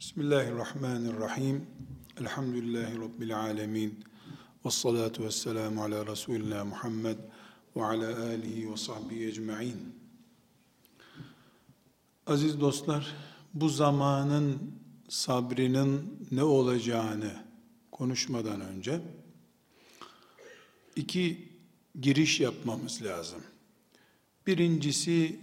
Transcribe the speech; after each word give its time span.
Bismillahirrahmanirrahim. 0.00 1.66
Elhamdülillahi 2.20 2.98
Rabbil 2.98 3.40
alemin. 3.40 4.04
Ve 4.64 4.70
salatu 4.70 5.24
ve 5.24 5.30
selamu 5.30 5.82
ala 5.82 6.06
Resulina 6.06 6.64
Muhammed 6.64 7.16
ve 7.76 7.84
ala 7.84 8.22
alihi 8.22 8.72
ve 8.72 8.76
sahbihi 8.76 9.26
ecma'in. 9.26 9.94
Aziz 12.26 12.60
dostlar, 12.60 13.14
bu 13.54 13.68
zamanın 13.68 14.58
sabrının 15.08 16.18
ne 16.30 16.42
olacağını 16.42 17.32
konuşmadan 17.92 18.60
önce 18.60 19.00
iki 20.96 21.48
giriş 22.00 22.40
yapmamız 22.40 23.02
lazım. 23.02 23.40
Birincisi 24.46 25.40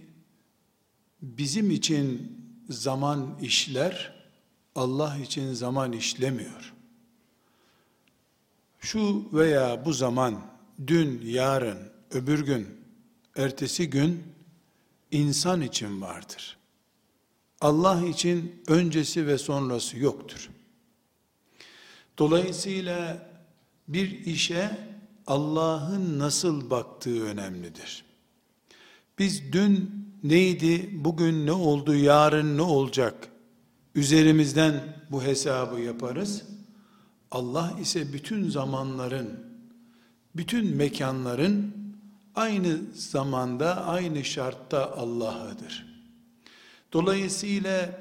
bizim 1.22 1.70
için 1.70 2.32
zaman 2.68 3.38
işler, 3.42 4.17
Allah 4.78 5.16
için 5.16 5.52
zaman 5.52 5.92
işlemiyor. 5.92 6.74
Şu 8.80 9.28
veya 9.32 9.84
bu 9.84 9.92
zaman, 9.92 10.40
dün, 10.86 11.22
yarın, 11.24 11.78
öbür 12.10 12.46
gün, 12.46 12.68
ertesi 13.36 13.90
gün 13.90 14.22
insan 15.10 15.60
için 15.60 16.00
vardır. 16.00 16.56
Allah 17.60 18.06
için 18.06 18.62
öncesi 18.68 19.26
ve 19.26 19.38
sonrası 19.38 19.98
yoktur. 19.98 20.50
Dolayısıyla 22.18 23.28
bir 23.88 24.26
işe 24.26 24.78
Allah'ın 25.26 26.18
nasıl 26.18 26.70
baktığı 26.70 27.24
önemlidir. 27.24 28.04
Biz 29.18 29.52
dün 29.52 30.04
neydi, 30.22 30.90
bugün 30.92 31.46
ne 31.46 31.52
oldu, 31.52 31.94
yarın 31.94 32.56
ne 32.56 32.62
olacak 32.62 33.28
üzerimizden 33.94 34.96
bu 35.10 35.22
hesabı 35.22 35.80
yaparız. 35.80 36.42
Allah 37.30 37.72
ise 37.80 38.12
bütün 38.12 38.50
zamanların, 38.50 39.40
bütün 40.36 40.76
mekanların 40.76 41.74
aynı 42.34 42.78
zamanda, 42.94 43.86
aynı 43.86 44.24
şartta 44.24 44.92
Allah'ıdır. 44.96 45.86
Dolayısıyla 46.92 48.00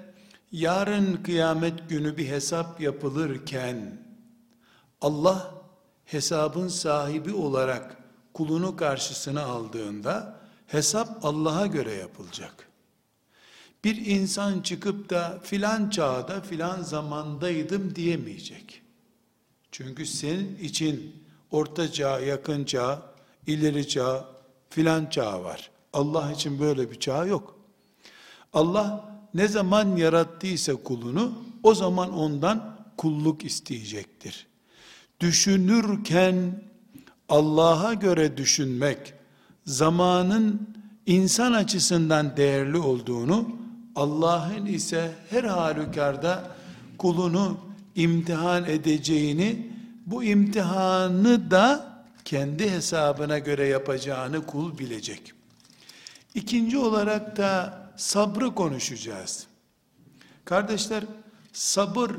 yarın 0.52 1.24
kıyamet 1.24 1.90
günü 1.90 2.18
bir 2.18 2.28
hesap 2.28 2.82
yapılırken 2.82 4.02
Allah 5.02 5.54
hesabın 6.06 6.68
sahibi 6.68 7.34
olarak 7.34 7.98
kulunu 8.34 8.76
karşısına 8.76 9.44
aldığında 9.44 10.40
hesap 10.68 11.26
Allah'a 11.26 11.68
göre 11.68 11.94
yapılacak. 11.94 12.68
Bir 13.88 14.06
insan 14.06 14.62
çıkıp 14.62 15.10
da 15.10 15.40
filan 15.44 15.90
çağda 15.90 16.42
filan 16.42 16.82
zamandaydım 16.82 17.96
diyemeyecek. 17.96 18.82
Çünkü 19.72 20.06
senin 20.06 20.58
için 20.58 21.16
orta 21.52 21.92
çağ, 21.92 22.20
yakın 22.20 22.64
çağ, 22.64 23.02
ileri 23.48 23.88
çağ, 23.88 24.26
filan 24.70 25.06
çağ 25.06 25.44
var. 25.44 25.70
Allah 25.94 26.32
için 26.32 26.60
böyle 26.60 26.92
bir 26.92 27.00
çağ 27.00 27.26
yok. 27.26 27.60
Allah 28.54 29.10
ne 29.34 29.48
zaman 29.48 29.96
yarattıysa 29.96 30.76
kulunu 30.76 31.44
o 31.64 31.76
zaman 31.76 32.14
ondan 32.14 32.78
kulluk 32.98 33.46
isteyecektir. 33.46 34.48
Düşünürken 35.20 36.64
Allah'a 37.30 37.94
göre 37.94 38.38
düşünmek 38.38 39.14
zamanın 39.66 40.70
insan 41.06 41.54
açısından 41.54 42.38
değerli 42.38 42.78
olduğunu 42.78 43.67
Allah'ın 43.98 44.66
ise 44.66 45.16
her 45.30 45.44
halükarda 45.44 46.52
kulunu 46.98 47.58
imtihan 47.96 48.66
edeceğini, 48.66 49.72
bu 50.06 50.24
imtihanı 50.24 51.52
da 51.52 51.98
kendi 52.26 52.70
hesabına 52.72 53.40
göre 53.40 53.68
yapacağını 53.68 54.46
kul 54.46 54.78
bilecek. 54.78 55.34
İkinci 56.36 56.78
olarak 56.78 57.38
da 57.38 57.80
sabrı 57.96 58.56
konuşacağız. 58.56 59.48
Kardeşler, 60.46 61.04
sabır 61.54 62.12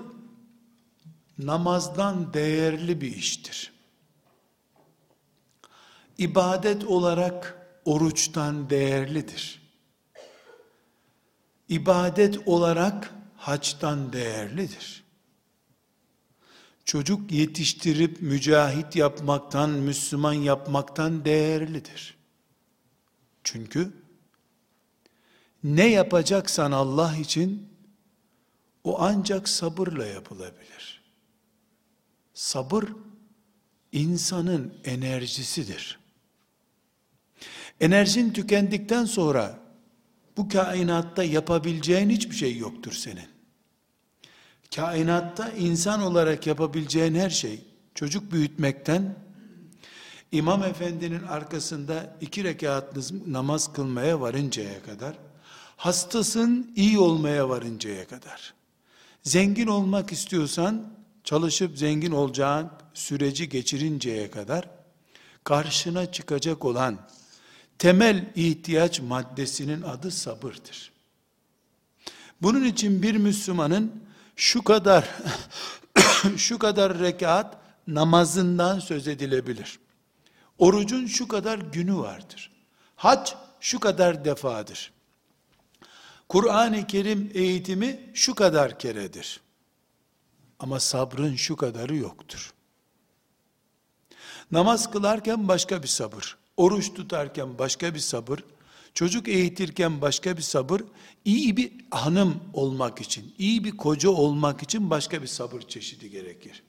namazdan 1.38 2.34
değerli 2.34 3.00
bir 3.00 3.16
iştir. 3.16 3.72
İbadet 6.18 6.84
olarak 6.84 7.66
oruçtan 7.84 8.70
değerlidir 8.70 9.57
ibadet 11.68 12.48
olarak 12.48 13.14
haçtan 13.36 14.12
değerlidir. 14.12 15.04
Çocuk 16.84 17.32
yetiştirip 17.32 18.22
mücahit 18.22 18.96
yapmaktan, 18.96 19.70
Müslüman 19.70 20.32
yapmaktan 20.32 21.24
değerlidir. 21.24 22.16
Çünkü 23.44 23.92
ne 25.64 25.88
yapacaksan 25.88 26.72
Allah 26.72 27.16
için 27.16 27.68
o 28.84 29.00
ancak 29.00 29.48
sabırla 29.48 30.06
yapılabilir. 30.06 31.02
Sabır 32.34 32.84
insanın 33.92 34.74
enerjisidir. 34.84 35.98
Enerjin 37.80 38.32
tükendikten 38.32 39.04
sonra 39.04 39.67
bu 40.38 40.48
kainatta 40.48 41.24
yapabileceğin 41.24 42.10
hiçbir 42.10 42.36
şey 42.36 42.56
yoktur 42.56 42.92
senin. 42.92 43.28
Kainatta 44.76 45.50
insan 45.50 46.02
olarak 46.02 46.46
yapabileceğin 46.46 47.14
her 47.14 47.30
şey, 47.30 47.60
çocuk 47.94 48.32
büyütmekten, 48.32 49.16
İmam 50.32 50.62
Efendi'nin 50.62 51.22
arkasında 51.22 52.16
iki 52.20 52.44
rekat 52.44 52.96
namaz 53.26 53.72
kılmaya 53.72 54.20
varıncaya 54.20 54.82
kadar, 54.82 55.18
hastasın 55.76 56.72
iyi 56.76 56.98
olmaya 56.98 57.48
varıncaya 57.48 58.08
kadar, 58.08 58.54
zengin 59.22 59.66
olmak 59.66 60.12
istiyorsan, 60.12 60.92
çalışıp 61.24 61.78
zengin 61.78 62.12
olacağın 62.12 62.70
süreci 62.94 63.48
geçirinceye 63.48 64.30
kadar, 64.30 64.68
karşına 65.44 66.12
çıkacak 66.12 66.64
olan 66.64 66.98
temel 67.78 68.32
ihtiyaç 68.34 69.00
maddesinin 69.00 69.82
adı 69.82 70.10
sabırdır. 70.10 70.92
Bunun 72.42 72.64
için 72.64 73.02
bir 73.02 73.16
Müslümanın 73.16 74.02
şu 74.36 74.64
kadar 74.64 75.08
şu 76.36 76.58
kadar 76.58 76.98
rekat 76.98 77.56
namazından 77.86 78.78
söz 78.78 79.08
edilebilir. 79.08 79.78
Orucun 80.58 81.06
şu 81.06 81.28
kadar 81.28 81.58
günü 81.58 81.96
vardır. 81.96 82.52
Hac 82.96 83.32
şu 83.60 83.80
kadar 83.80 84.24
defadır. 84.24 84.92
Kur'an-ı 86.28 86.86
Kerim 86.86 87.30
eğitimi 87.34 88.10
şu 88.14 88.34
kadar 88.34 88.78
keredir. 88.78 89.40
Ama 90.58 90.80
sabrın 90.80 91.36
şu 91.36 91.56
kadarı 91.56 91.96
yoktur. 91.96 92.52
Namaz 94.50 94.90
kılarken 94.90 95.48
başka 95.48 95.82
bir 95.82 95.88
sabır. 95.88 96.37
Oruç 96.58 96.94
tutarken 96.94 97.58
başka 97.58 97.94
bir 97.94 97.98
sabır, 97.98 98.44
çocuk 98.94 99.28
eğitirken 99.28 100.00
başka 100.00 100.36
bir 100.36 100.42
sabır, 100.42 100.82
iyi 101.24 101.56
bir 101.56 101.72
hanım 101.90 102.40
olmak 102.52 103.00
için, 103.00 103.34
iyi 103.38 103.64
bir 103.64 103.76
koca 103.76 104.10
olmak 104.10 104.62
için 104.62 104.90
başka 104.90 105.22
bir 105.22 105.26
sabır 105.26 105.60
çeşidi 105.60 106.10
gerekir. 106.10 106.62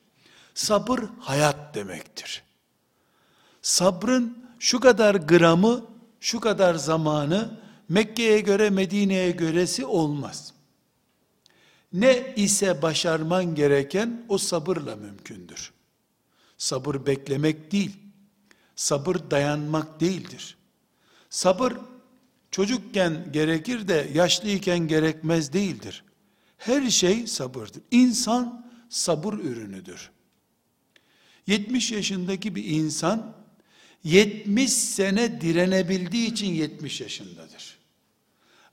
Sabır 0.53 0.99
hayat 1.19 1.75
demektir. 1.75 2.43
Sabrın 3.61 4.45
şu 4.59 4.79
kadar 4.79 5.15
gramı, 5.15 5.85
şu 6.19 6.39
kadar 6.39 6.75
zamanı 6.75 7.59
Mekke'ye 7.89 8.39
göre, 8.39 8.69
Medine'ye 8.69 9.31
göresi 9.31 9.85
olmaz. 9.85 10.53
Ne 11.93 12.33
ise 12.35 12.81
başarman 12.81 13.55
gereken 13.55 14.25
o 14.29 14.37
sabırla 14.37 14.95
mümkündür. 14.95 15.71
Sabır 16.57 17.05
beklemek 17.05 17.71
değil, 17.71 18.08
Sabır 18.79 19.17
dayanmak 19.31 19.99
değildir. 19.99 20.57
Sabır 21.29 21.73
çocukken 22.51 23.31
gerekir 23.31 23.87
de 23.87 24.09
yaşlıyken 24.13 24.79
gerekmez 24.79 25.53
değildir. 25.53 26.03
Her 26.57 26.89
şey 26.89 27.27
sabırdır. 27.27 27.81
İnsan 27.91 28.71
sabır 28.89 29.33
ürünüdür. 29.33 30.09
70 31.47 31.91
yaşındaki 31.91 32.55
bir 32.55 32.65
insan 32.65 33.35
70 34.03 34.73
sene 34.73 35.41
direnebildiği 35.41 36.31
için 36.31 36.53
70 36.53 37.01
yaşındadır. 37.01 37.77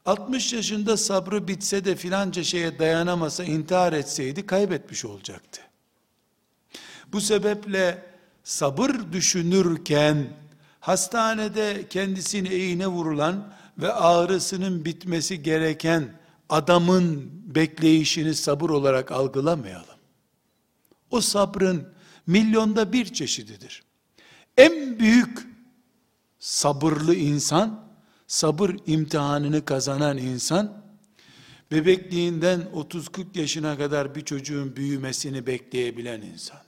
60 0.05 0.53
yaşında 0.53 0.97
sabrı 0.97 1.49
bitse 1.49 1.85
de 1.85 1.97
filanca 1.97 2.45
şeye 2.45 2.79
dayanamasa 2.79 3.45
intihar 3.45 3.93
etseydi 3.93 4.47
kaybetmiş 4.47 5.05
olacaktı. 5.05 5.61
Bu 7.13 7.21
sebeple 7.21 8.16
sabır 8.47 9.13
düşünürken 9.13 10.27
hastanede 10.81 11.87
kendisine 11.91 12.57
iğne 12.57 12.87
vurulan 12.87 13.53
ve 13.79 13.93
ağrısının 13.93 14.85
bitmesi 14.85 15.43
gereken 15.43 16.19
adamın 16.49 17.31
bekleyişini 17.55 18.35
sabır 18.35 18.71
olarak 18.71 19.13
algılamayalım. 19.13 19.97
O 21.11 21.21
sabrın 21.21 21.89
milyonda 22.27 22.93
bir 22.93 23.05
çeşididir. 23.05 23.83
En 24.57 24.99
büyük 24.99 25.39
sabırlı 26.39 27.15
insan, 27.15 27.89
sabır 28.27 28.77
imtihanını 28.87 29.65
kazanan 29.65 30.19
insan, 30.19 30.83
bebekliğinden 31.73 32.61
30-40 32.61 33.39
yaşına 33.39 33.79
kadar 33.79 34.15
bir 34.15 34.25
çocuğun 34.25 34.77
büyümesini 34.77 35.47
bekleyebilen 35.47 36.21
insandır. 36.21 36.66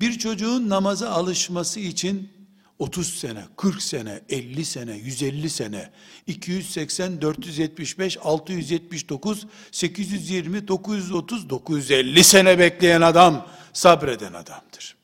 Bir 0.00 0.18
çocuğun 0.18 0.68
namaza 0.68 1.10
alışması 1.10 1.80
için 1.80 2.30
30 2.78 3.14
sene, 3.14 3.44
40 3.56 3.82
sene, 3.82 4.20
50 4.28 4.64
sene, 4.64 4.96
150 4.96 5.50
sene, 5.50 5.90
280, 6.26 7.22
475, 7.22 8.18
679, 8.22 9.46
820, 9.72 10.68
930, 10.68 11.50
950 11.50 12.24
sene 12.24 12.58
bekleyen 12.58 13.00
adam 13.00 13.48
sabreden 13.72 14.32
adamdır. 14.32 14.96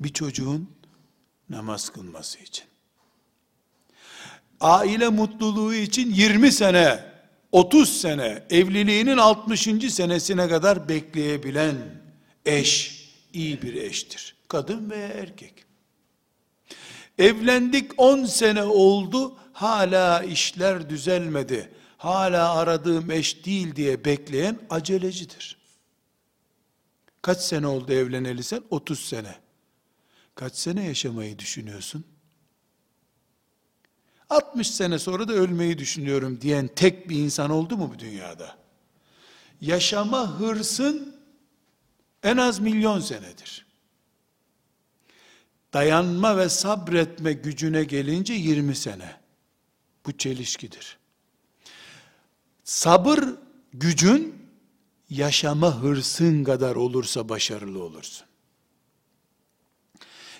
Bir 0.00 0.12
çocuğun 0.12 0.70
namaz 1.48 1.88
kılması 1.88 2.38
için. 2.38 2.64
Aile 4.60 5.08
mutluluğu 5.08 5.74
için 5.74 6.10
20 6.10 6.52
sene, 6.52 7.04
30 7.52 8.00
sene, 8.00 8.42
evliliğinin 8.50 9.16
60. 9.16 9.62
senesine 9.92 10.48
kadar 10.48 10.88
bekleyebilen 10.88 11.76
eş, 12.46 12.99
iyi 13.32 13.62
bir 13.62 13.74
eştir. 13.74 14.36
Kadın 14.48 14.90
veya 14.90 15.08
erkek. 15.08 15.64
Evlendik 17.18 17.92
10 17.96 18.24
sene 18.24 18.62
oldu, 18.62 19.36
hala 19.52 20.22
işler 20.22 20.90
düzelmedi. 20.90 21.72
Hala 21.96 22.54
aradığım 22.54 23.10
eş 23.10 23.44
değil 23.44 23.76
diye 23.76 24.04
bekleyen 24.04 24.58
acelecidir. 24.70 25.58
Kaç 27.22 27.40
sene 27.40 27.66
oldu 27.66 27.92
evleneli 27.92 28.42
sen? 28.42 28.62
30 28.70 29.00
sene. 29.00 29.34
Kaç 30.34 30.54
sene 30.54 30.86
yaşamayı 30.86 31.38
düşünüyorsun? 31.38 32.04
60 34.30 34.70
sene 34.70 34.98
sonra 34.98 35.28
da 35.28 35.32
ölmeyi 35.32 35.78
düşünüyorum 35.78 36.40
diyen 36.40 36.68
tek 36.68 37.08
bir 37.08 37.16
insan 37.16 37.50
oldu 37.50 37.76
mu 37.76 37.90
bu 37.94 37.98
dünyada? 37.98 38.56
Yaşama 39.60 40.40
hırsın 40.40 41.19
en 42.22 42.36
az 42.36 42.58
milyon 42.58 43.00
senedir. 43.00 43.66
Dayanma 45.72 46.36
ve 46.36 46.48
sabretme 46.48 47.32
gücüne 47.32 47.84
gelince 47.84 48.34
20 48.34 48.76
sene. 48.76 49.16
Bu 50.06 50.18
çelişkidir. 50.18 50.98
Sabır 52.64 53.24
gücün 53.72 54.34
yaşama 55.10 55.82
hırsın 55.82 56.44
kadar 56.44 56.76
olursa 56.76 57.28
başarılı 57.28 57.82
olursun. 57.82 58.26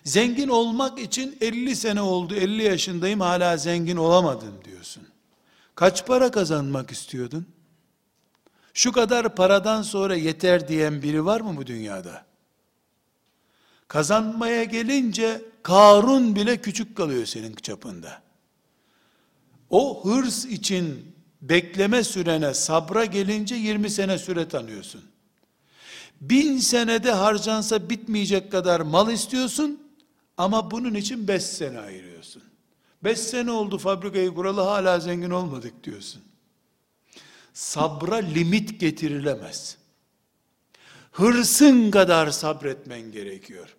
Zengin 0.05 0.49
olmak 0.49 0.99
için 0.99 1.39
50 1.41 1.77
sene 1.77 2.01
oldu, 2.01 2.35
50 2.35 2.63
yaşındayım 2.63 3.21
hala 3.21 3.57
zengin 3.57 3.97
olamadım 3.97 4.55
diyorsun. 4.65 5.09
Kaç 5.75 6.07
para 6.07 6.31
kazanmak 6.31 6.91
istiyordun? 6.91 7.47
Şu 8.81 8.93
kadar 8.93 9.35
paradan 9.35 9.83
sonra 9.83 10.17
yeter 10.17 10.69
diyen 10.69 11.03
biri 11.03 11.25
var 11.25 11.41
mı 11.41 11.57
bu 11.57 11.67
dünyada? 11.67 12.25
Kazanmaya 13.89 14.65
gelince 14.65 15.43
Karun 15.63 16.37
bile 16.37 16.61
küçük 16.61 16.97
kalıyor 16.97 17.27
senin 17.27 17.55
çapında. 17.55 18.23
O 19.71 20.05
hırs 20.05 20.45
için 20.45 21.15
bekleme 21.43 22.05
sürene, 22.05 22.55
sabra 22.55 23.05
gelince 23.05 23.55
20 23.55 23.91
sene 23.91 24.19
süre 24.19 24.49
tanıyorsun. 24.49 25.03
Bin 26.21 26.59
senede 26.59 27.13
harcansa 27.13 27.91
bitmeyecek 27.91 28.53
kadar 28.53 28.81
mal 28.81 29.13
istiyorsun, 29.13 29.81
ama 30.37 30.71
bunun 30.71 30.95
için 30.95 31.29
5 31.29 31.43
sene 31.43 31.81
ayırıyorsun. 31.81 32.43
5 33.05 33.19
sene 33.19 33.51
oldu 33.51 33.79
fabrikayı 33.79 34.35
kuralı 34.35 34.61
hala 34.61 35.01
zengin 35.01 35.31
olmadık 35.31 35.85
diyorsun. 35.85 36.23
Sabra 37.61 38.17
limit 38.17 38.81
getirilemez. 38.81 39.77
Hırsın 41.13 41.91
kadar 41.91 42.31
sabretmen 42.31 43.13
gerekiyor. 43.13 43.77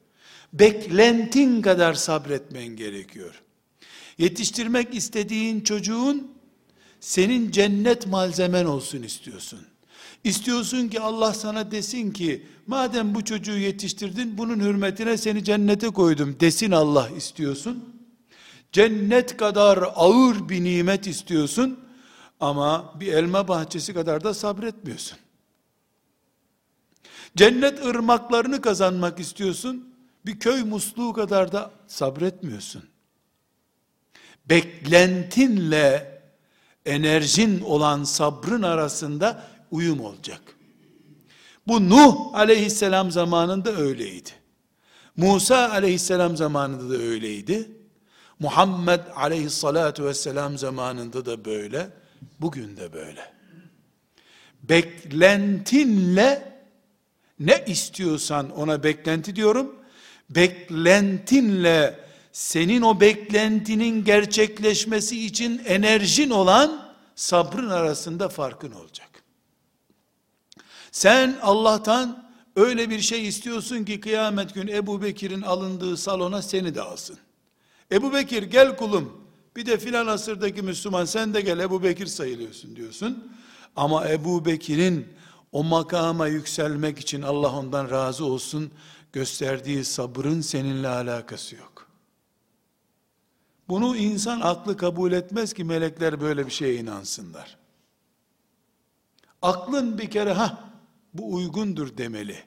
Beklentin 0.54 1.62
kadar 1.62 1.94
sabretmen 1.94 2.68
gerekiyor. 2.68 3.42
Yetiştirmek 4.18 4.96
istediğin 4.96 5.62
çocuğun 5.62 6.32
senin 7.00 7.52
cennet 7.52 8.08
malzemen 8.08 8.66
olsun 8.66 9.04
istiyorsun. 9.04 9.60
İstiyorsun 10.24 10.88
ki 10.88 11.00
Allah 11.00 11.34
sana 11.34 11.72
desin 11.72 12.12
ki 12.12 12.46
madem 12.68 13.16
bu 13.16 13.26
çocuğu 13.26 13.58
yetiştirdin 13.58 14.38
bunun 14.38 14.60
hürmetine 14.60 15.18
seni 15.18 15.44
cennete 15.44 15.90
koydum 15.90 16.38
desin 16.40 16.72
Allah 16.72 17.10
istiyorsun. 17.18 17.96
Cennet 18.72 19.38
kadar 19.38 19.80
ağır 19.96 20.50
bir 20.50 20.64
nimet 20.64 21.08
istiyorsun 21.08 21.80
ama 22.42 22.94
bir 23.00 23.14
elma 23.14 23.48
bahçesi 23.48 23.94
kadar 23.94 24.24
da 24.24 24.34
sabretmiyorsun. 24.34 25.18
Cennet 27.36 27.86
ırmaklarını 27.86 28.62
kazanmak 28.62 29.20
istiyorsun. 29.20 29.96
Bir 30.26 30.40
köy 30.40 30.64
musluğu 30.64 31.14
kadar 31.14 31.52
da 31.52 31.72
sabretmiyorsun. 31.88 32.84
Beklentinle 34.50 36.22
enerjin 36.86 37.62
olan 37.62 38.04
sabrın 38.04 38.62
arasında 38.62 39.48
uyum 39.72 40.00
olacak. 40.00 40.42
Bu 41.68 41.90
Nuh 41.90 42.34
aleyhisselam 42.34 43.12
zamanında 43.12 43.72
öyleydi. 43.72 44.30
Musa 45.18 45.70
aleyhisselam 45.70 46.38
zamanında 46.38 46.90
da 46.90 46.98
öyleydi. 46.98 47.72
Muhammed 48.40 49.00
aleyhissalatu 49.16 50.06
vesselam 50.06 50.58
zamanında 50.58 51.26
da 51.26 51.46
böyle. 51.46 52.01
Bugün 52.40 52.78
de 52.78 52.94
böyle. 52.94 53.34
Beklentinle 54.64 56.52
ne 57.40 57.64
istiyorsan 57.68 58.50
ona 58.50 58.84
beklenti 58.84 59.36
diyorum. 59.36 59.76
Beklentinle 60.30 62.00
senin 62.32 62.82
o 62.82 63.00
beklentinin 63.00 64.04
gerçekleşmesi 64.04 65.26
için 65.26 65.62
enerjin 65.66 66.30
olan 66.30 66.94
sabrın 67.16 67.70
arasında 67.70 68.30
farkın 68.30 68.72
olacak. 68.72 69.10
Sen 70.92 71.38
Allah'tan 71.42 72.32
öyle 72.56 72.90
bir 72.90 73.00
şey 73.00 73.28
istiyorsun 73.28 73.84
ki 73.84 74.00
kıyamet 74.00 74.54
gün 74.54 74.68
Ebu 74.68 75.02
Bekir'in 75.02 75.42
alındığı 75.42 75.98
salona 75.98 76.42
seni 76.42 76.76
de 76.76 76.82
alsın. 76.82 77.18
Ebu 77.92 78.14
Bekir 78.14 78.44
gel 78.44 78.78
kulum 78.78 79.21
bir 79.56 79.66
de 79.66 79.78
filan 79.78 80.08
asırdaki 80.08 80.62
Müslüman 80.62 81.06
sen 81.06 81.34
de 81.34 81.42
gel 81.42 81.60
Ebu 81.60 81.84
Bekir 81.84 82.06
sayılıyorsun 82.06 82.76
diyorsun. 82.76 83.32
Ama 83.76 84.10
Ebu 84.10 84.46
Bekir'in 84.46 85.08
o 85.52 85.64
makama 85.64 86.28
yükselmek 86.28 87.00
için 87.00 87.22
Allah 87.22 87.60
ondan 87.60 87.90
razı 87.90 88.26
olsun 88.26 88.72
gösterdiği 89.14 89.86
sabrın 89.86 90.42
seninle 90.42 90.88
alakası 90.88 91.56
yok. 91.56 91.88
Bunu 93.70 93.98
insan 93.98 94.42
aklı 94.42 94.78
kabul 94.78 95.12
etmez 95.12 95.54
ki 95.54 95.64
melekler 95.64 96.22
böyle 96.22 96.46
bir 96.46 96.52
şeye 96.52 96.76
inansınlar. 96.76 97.58
Aklın 99.42 99.98
bir 99.98 100.10
kere 100.10 100.34
ha 100.34 100.70
bu 101.14 101.34
uygundur 101.34 101.98
demeli. 101.98 102.44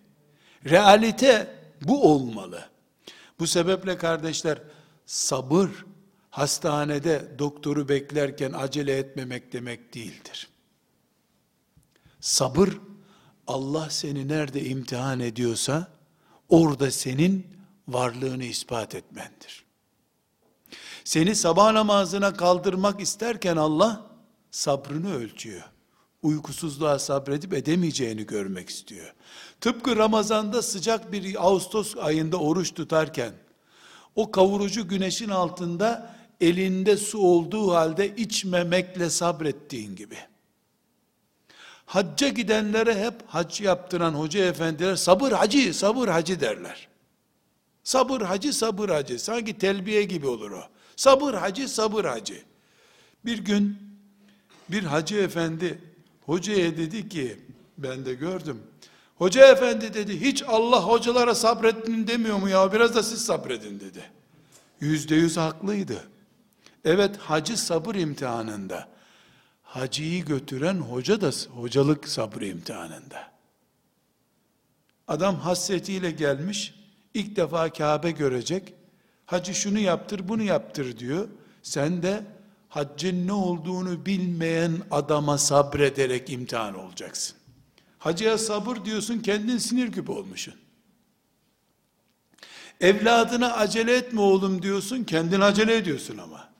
Realite 0.64 1.56
bu 1.82 2.12
olmalı. 2.12 2.68
Bu 3.38 3.46
sebeple 3.46 3.98
kardeşler 3.98 4.62
sabır 5.06 5.70
hastanede 6.34 7.34
doktoru 7.38 7.88
beklerken 7.88 8.52
acele 8.52 8.98
etmemek 8.98 9.52
demek 9.52 9.94
değildir. 9.94 10.48
Sabır 12.20 12.68
Allah 13.46 13.90
seni 13.90 14.28
nerede 14.28 14.64
imtihan 14.64 15.20
ediyorsa 15.20 15.88
orada 16.48 16.90
senin 16.90 17.46
varlığını 17.88 18.44
ispat 18.44 18.94
etmendir. 18.94 19.64
Seni 21.04 21.34
sabah 21.34 21.72
namazına 21.72 22.32
kaldırmak 22.32 23.00
isterken 23.00 23.56
Allah 23.56 24.06
sabrını 24.50 25.14
ölçüyor 25.14 25.64
uykusuzluğa 26.22 26.98
sabredip 26.98 27.54
edemeyeceğini 27.54 28.26
görmek 28.26 28.70
istiyor. 28.70 29.14
Tıpkı 29.60 29.96
Ramazan'da 29.96 30.62
sıcak 30.62 31.12
bir 31.12 31.46
Ağustos 31.46 31.96
ayında 31.96 32.36
oruç 32.36 32.74
tutarken, 32.74 33.32
o 34.16 34.30
kavurucu 34.30 34.88
güneşin 34.88 35.28
altında 35.28 36.13
elinde 36.40 36.96
su 36.96 37.18
olduğu 37.18 37.72
halde 37.74 38.16
içmemekle 38.16 39.10
sabrettiğin 39.10 39.96
gibi. 39.96 40.18
Hacca 41.86 42.28
gidenlere 42.28 43.04
hep 43.04 43.14
hac 43.26 43.60
yaptıran 43.60 44.14
hoca 44.14 44.44
efendiler 44.44 44.96
sabır 44.96 45.32
hacı, 45.32 45.74
sabır 45.74 46.08
hacı 46.08 46.40
derler. 46.40 46.88
Sabır 47.84 48.20
hacı, 48.20 48.52
sabır 48.52 48.88
hacı. 48.88 49.18
Sanki 49.18 49.58
telbiye 49.58 50.02
gibi 50.02 50.26
olur 50.26 50.50
o. 50.50 50.62
Sabır 50.96 51.34
hacı, 51.34 51.68
sabır 51.68 52.04
hacı. 52.04 52.42
Bir 53.24 53.38
gün 53.38 53.78
Bir 54.68 54.82
hacı 54.82 55.16
efendi 55.16 55.78
hocaya 56.26 56.76
dedi 56.76 57.08
ki, 57.08 57.38
ben 57.78 58.04
de 58.06 58.14
gördüm. 58.14 58.62
Hoca 59.16 59.46
efendi 59.46 59.94
dedi, 59.94 60.20
hiç 60.20 60.42
Allah 60.42 60.82
hocalara 60.82 61.34
sabredin 61.34 62.06
demiyor 62.06 62.36
mu 62.36 62.48
ya, 62.48 62.72
biraz 62.72 62.94
da 62.94 63.02
siz 63.02 63.24
sabredin 63.24 63.80
dedi. 63.80 64.10
Yüzde 64.80 65.14
yüz 65.14 65.36
haklıydı. 65.36 66.04
Evet 66.84 67.16
hacı 67.16 67.56
sabır 67.56 67.94
imtihanında. 67.94 68.88
Hacıyı 69.62 70.24
götüren 70.24 70.76
hoca 70.76 71.20
da 71.20 71.30
hocalık 71.54 72.08
sabır 72.08 72.42
imtihanında. 72.42 73.32
Adam 75.08 75.36
hasretiyle 75.36 76.10
gelmiş, 76.10 76.74
ilk 77.14 77.36
defa 77.36 77.72
Kabe 77.72 78.10
görecek. 78.10 78.74
Hacı 79.26 79.54
şunu 79.54 79.78
yaptır, 79.78 80.28
bunu 80.28 80.42
yaptır 80.42 80.98
diyor. 80.98 81.28
Sen 81.62 82.02
de 82.02 82.22
haccın 82.68 83.26
ne 83.26 83.32
olduğunu 83.32 84.06
bilmeyen 84.06 84.72
adama 84.90 85.38
sabrederek 85.38 86.30
imtihan 86.30 86.74
olacaksın. 86.74 87.36
Hacıya 87.98 88.38
sabır 88.38 88.84
diyorsun, 88.84 89.18
kendin 89.18 89.58
sinir 89.58 89.88
gibi 89.88 90.10
olmuşsun. 90.10 90.54
Evladına 92.80 93.52
acele 93.52 93.96
etme 93.96 94.20
oğlum 94.20 94.62
diyorsun, 94.62 95.04
kendin 95.04 95.40
acele 95.40 95.76
ediyorsun 95.76 96.18
ama. 96.18 96.53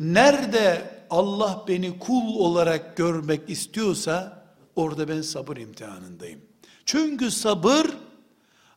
Nerede 0.00 0.98
Allah 1.10 1.64
beni 1.68 1.98
kul 1.98 2.34
olarak 2.34 2.96
görmek 2.96 3.50
istiyorsa, 3.50 4.46
orada 4.76 5.08
ben 5.08 5.22
sabır 5.22 5.56
imtihanındayım. 5.56 6.40
Çünkü 6.84 7.30
sabır, 7.30 7.86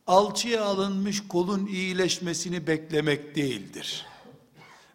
alçıya 0.06 0.64
alınmış 0.64 1.28
kolun 1.28 1.66
iyileşmesini 1.66 2.66
beklemek 2.66 3.36
değildir. 3.36 4.06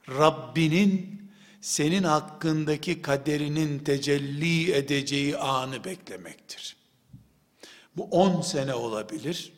Rabbinin 0.09 1.21
senin 1.61 2.03
hakkındaki 2.03 3.01
kaderinin 3.01 3.79
tecelli 3.79 4.71
edeceği 4.71 5.37
anı 5.37 5.83
beklemektir. 5.83 6.77
Bu 7.97 8.03
10 8.03 8.41
sene 8.41 8.73
olabilir. 8.73 9.53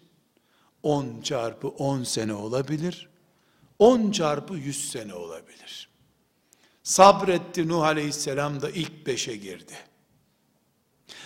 10 0.84 1.22
çarpı 1.22 1.68
10 1.68 2.04
sene 2.04 2.34
olabilir. 2.34 3.10
10 3.80 4.12
çarpı 4.12 4.54
100 4.54 4.92
sene 4.92 5.14
olabilir. 5.14 5.69
Sabretti 6.90 7.68
Nuh 7.68 7.84
Aleyhisselam 7.84 8.62
da 8.62 8.70
ilk 8.70 9.08
beşe 9.08 9.36
girdi. 9.36 9.74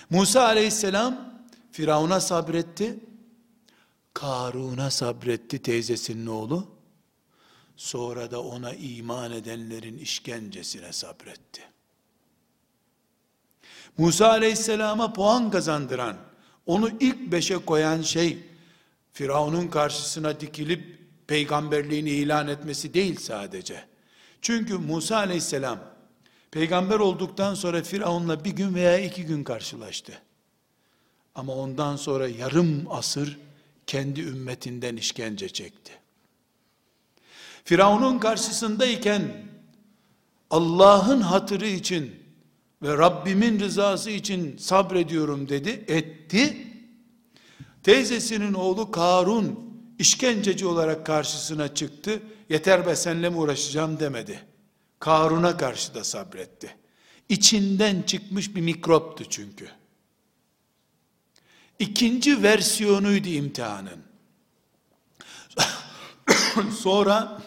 Musa 0.10 0.44
Aleyhisselam 0.44 1.34
Firavun'a 1.72 2.20
sabretti. 2.20 3.00
Karun'a 4.14 4.92
sabretti 4.92 5.62
teyzesinin 5.62 6.28
oğlu. 6.28 6.68
Sonra 7.76 8.32
da 8.32 8.44
ona 8.44 8.74
iman 8.74 9.32
edenlerin 9.32 9.98
işkencesine 9.98 10.94
sabretti. 10.94 11.62
Musa 13.98 14.30
aleyhisselama 14.30 15.14
puan 15.14 15.52
kazandıran, 15.52 16.18
onu 16.66 16.90
ilk 17.00 17.32
beşe 17.32 17.58
koyan 17.58 18.02
şey, 18.02 18.38
Firavun'un 19.14 19.68
karşısına 19.68 20.40
dikilip 20.40 21.00
peygamberliğini 21.28 22.10
ilan 22.10 22.48
etmesi 22.48 22.94
değil 22.94 23.20
sadece. 23.20 23.93
Çünkü 24.44 24.78
Musa 24.78 25.18
aleyhisselam, 25.18 25.80
peygamber 26.52 27.00
olduktan 27.00 27.56
sonra 27.56 27.84
Firavun'la 27.84 28.46
bir 28.46 28.52
gün 28.52 28.76
veya 28.76 29.00
iki 29.00 29.26
gün 29.26 29.44
karşılaştı. 29.44 30.22
Ama 31.36 31.56
ondan 31.56 31.96
sonra 31.96 32.28
yarım 32.28 32.86
asır 32.90 33.40
kendi 33.88 34.22
ümmetinden 34.22 34.96
işkence 34.96 35.50
çekti. 35.50 35.92
Firavun'un 37.64 38.20
karşısındayken 38.20 39.46
Allah'ın 40.50 41.22
hatırı 41.22 41.68
için 41.68 42.16
ve 42.82 42.98
Rabbimin 42.98 43.60
rızası 43.60 44.10
için 44.12 44.58
sabrediyorum 44.58 45.50
dedi, 45.50 45.86
etti. 45.88 46.68
Teyzesinin 47.84 48.54
oğlu 48.54 48.92
Karun 48.92 49.73
işkenceci 50.00 50.66
olarak 50.66 51.06
karşısına 51.06 51.74
çıktı. 51.74 52.22
Yeter 52.50 52.88
be 52.88 52.96
senle 52.96 53.30
mi 53.30 53.38
uğraşacağım 53.38 54.00
demedi. 54.00 54.46
Karun'a 55.00 55.58
karşı 55.58 55.96
da 55.96 56.04
sabretti. 56.04 56.76
İçinden 57.30 58.02
çıkmış 58.02 58.56
bir 58.56 58.62
mikroptu 58.62 59.30
çünkü. 59.30 59.70
İkinci 61.80 62.44
versiyonuydu 62.44 63.28
imtihanın. 63.28 64.04
Sonra 66.80 67.42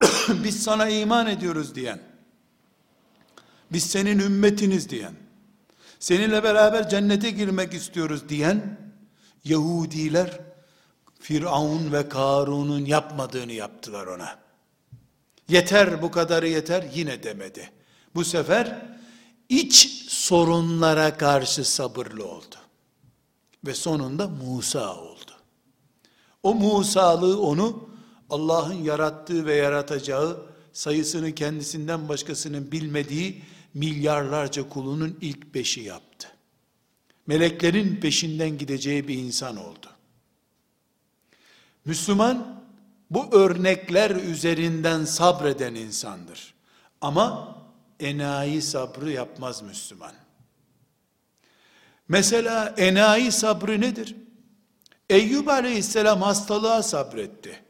biz 0.44 0.62
sana 0.62 0.88
iman 0.88 1.26
ediyoruz 1.26 1.74
diyen, 1.74 2.00
biz 3.72 3.90
senin 3.90 4.18
ümmetiniz 4.18 4.88
diyen, 4.90 5.14
seninle 5.98 6.42
beraber 6.42 6.88
cennete 6.88 7.30
girmek 7.30 7.74
istiyoruz 7.74 8.28
diyen 8.28 8.78
Yahudiler 9.44 10.47
Firavun 11.18 11.92
ve 11.92 12.08
Karun'un 12.08 12.84
yapmadığını 12.84 13.52
yaptılar 13.52 14.06
ona. 14.06 14.38
Yeter 15.48 16.02
bu 16.02 16.10
kadarı 16.10 16.48
yeter 16.48 16.90
yine 16.94 17.22
demedi. 17.22 17.70
Bu 18.14 18.24
sefer 18.24 18.86
iç 19.48 20.04
sorunlara 20.08 21.16
karşı 21.16 21.64
sabırlı 21.64 22.28
oldu. 22.28 22.56
Ve 23.66 23.74
sonunda 23.74 24.28
Musa 24.28 24.96
oldu. 24.96 25.32
O 26.42 26.54
Musa'lığı 26.54 27.40
onu 27.40 27.88
Allah'ın 28.30 28.84
yarattığı 28.84 29.46
ve 29.46 29.54
yaratacağı 29.54 30.46
sayısını 30.72 31.34
kendisinden 31.34 32.08
başkasının 32.08 32.72
bilmediği 32.72 33.42
milyarlarca 33.74 34.68
kulunun 34.68 35.18
ilk 35.20 35.54
beşi 35.54 35.80
yaptı. 35.80 36.28
Meleklerin 37.26 37.96
peşinden 37.96 38.58
gideceği 38.58 39.08
bir 39.08 39.14
insan 39.14 39.56
oldu. 39.56 39.86
Müslüman 41.88 42.62
bu 43.10 43.34
örnekler 43.36 44.10
üzerinden 44.10 45.04
sabreden 45.04 45.74
insandır. 45.74 46.54
Ama 47.00 47.56
enayi 48.00 48.62
sabrı 48.62 49.10
yapmaz 49.10 49.62
Müslüman. 49.62 50.12
Mesela 52.08 52.74
enayi 52.78 53.32
sabrı 53.32 53.80
nedir? 53.80 54.16
Eyyub 55.10 55.46
aleyhisselam 55.46 56.22
hastalığa 56.22 56.82
sabretti. 56.82 57.62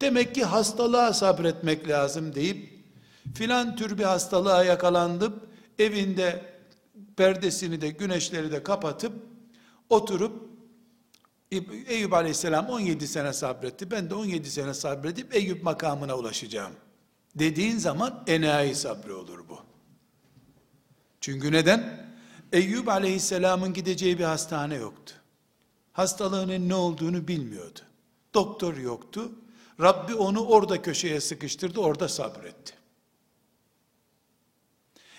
Demek 0.00 0.34
ki 0.34 0.44
hastalığa 0.44 1.12
sabretmek 1.12 1.88
lazım 1.88 2.34
deyip 2.34 2.84
filan 3.34 3.76
tür 3.76 3.98
bir 3.98 4.04
hastalığa 4.04 4.64
yakalandım. 4.64 5.40
Evinde 5.78 6.44
perdesini 7.16 7.80
de 7.80 7.90
güneşleri 7.90 8.52
de 8.52 8.62
kapatıp 8.62 9.12
oturup 9.90 10.43
Eyüp 11.50 12.12
aleyhisselam 12.12 12.68
17 12.68 13.08
sene 13.08 13.32
sabretti. 13.32 13.90
Ben 13.90 14.10
de 14.10 14.14
17 14.14 14.50
sene 14.50 14.74
sabredip 14.74 15.34
Eyüp 15.34 15.62
makamına 15.62 16.16
ulaşacağım. 16.16 16.72
Dediğin 17.34 17.78
zaman 17.78 18.24
enayi 18.26 18.74
sabrı 18.74 19.16
olur 19.18 19.48
bu. 19.48 19.58
Çünkü 21.20 21.52
neden? 21.52 22.06
Eyüp 22.52 22.88
aleyhisselamın 22.88 23.72
gideceği 23.72 24.18
bir 24.18 24.24
hastane 24.24 24.74
yoktu. 24.74 25.14
Hastalığının 25.92 26.68
ne 26.68 26.74
olduğunu 26.74 27.28
bilmiyordu. 27.28 27.80
Doktor 28.34 28.76
yoktu. 28.76 29.32
Rabbi 29.80 30.14
onu 30.14 30.44
orada 30.44 30.82
köşeye 30.82 31.20
sıkıştırdı, 31.20 31.80
orada 31.80 32.08
sabretti. 32.08 32.74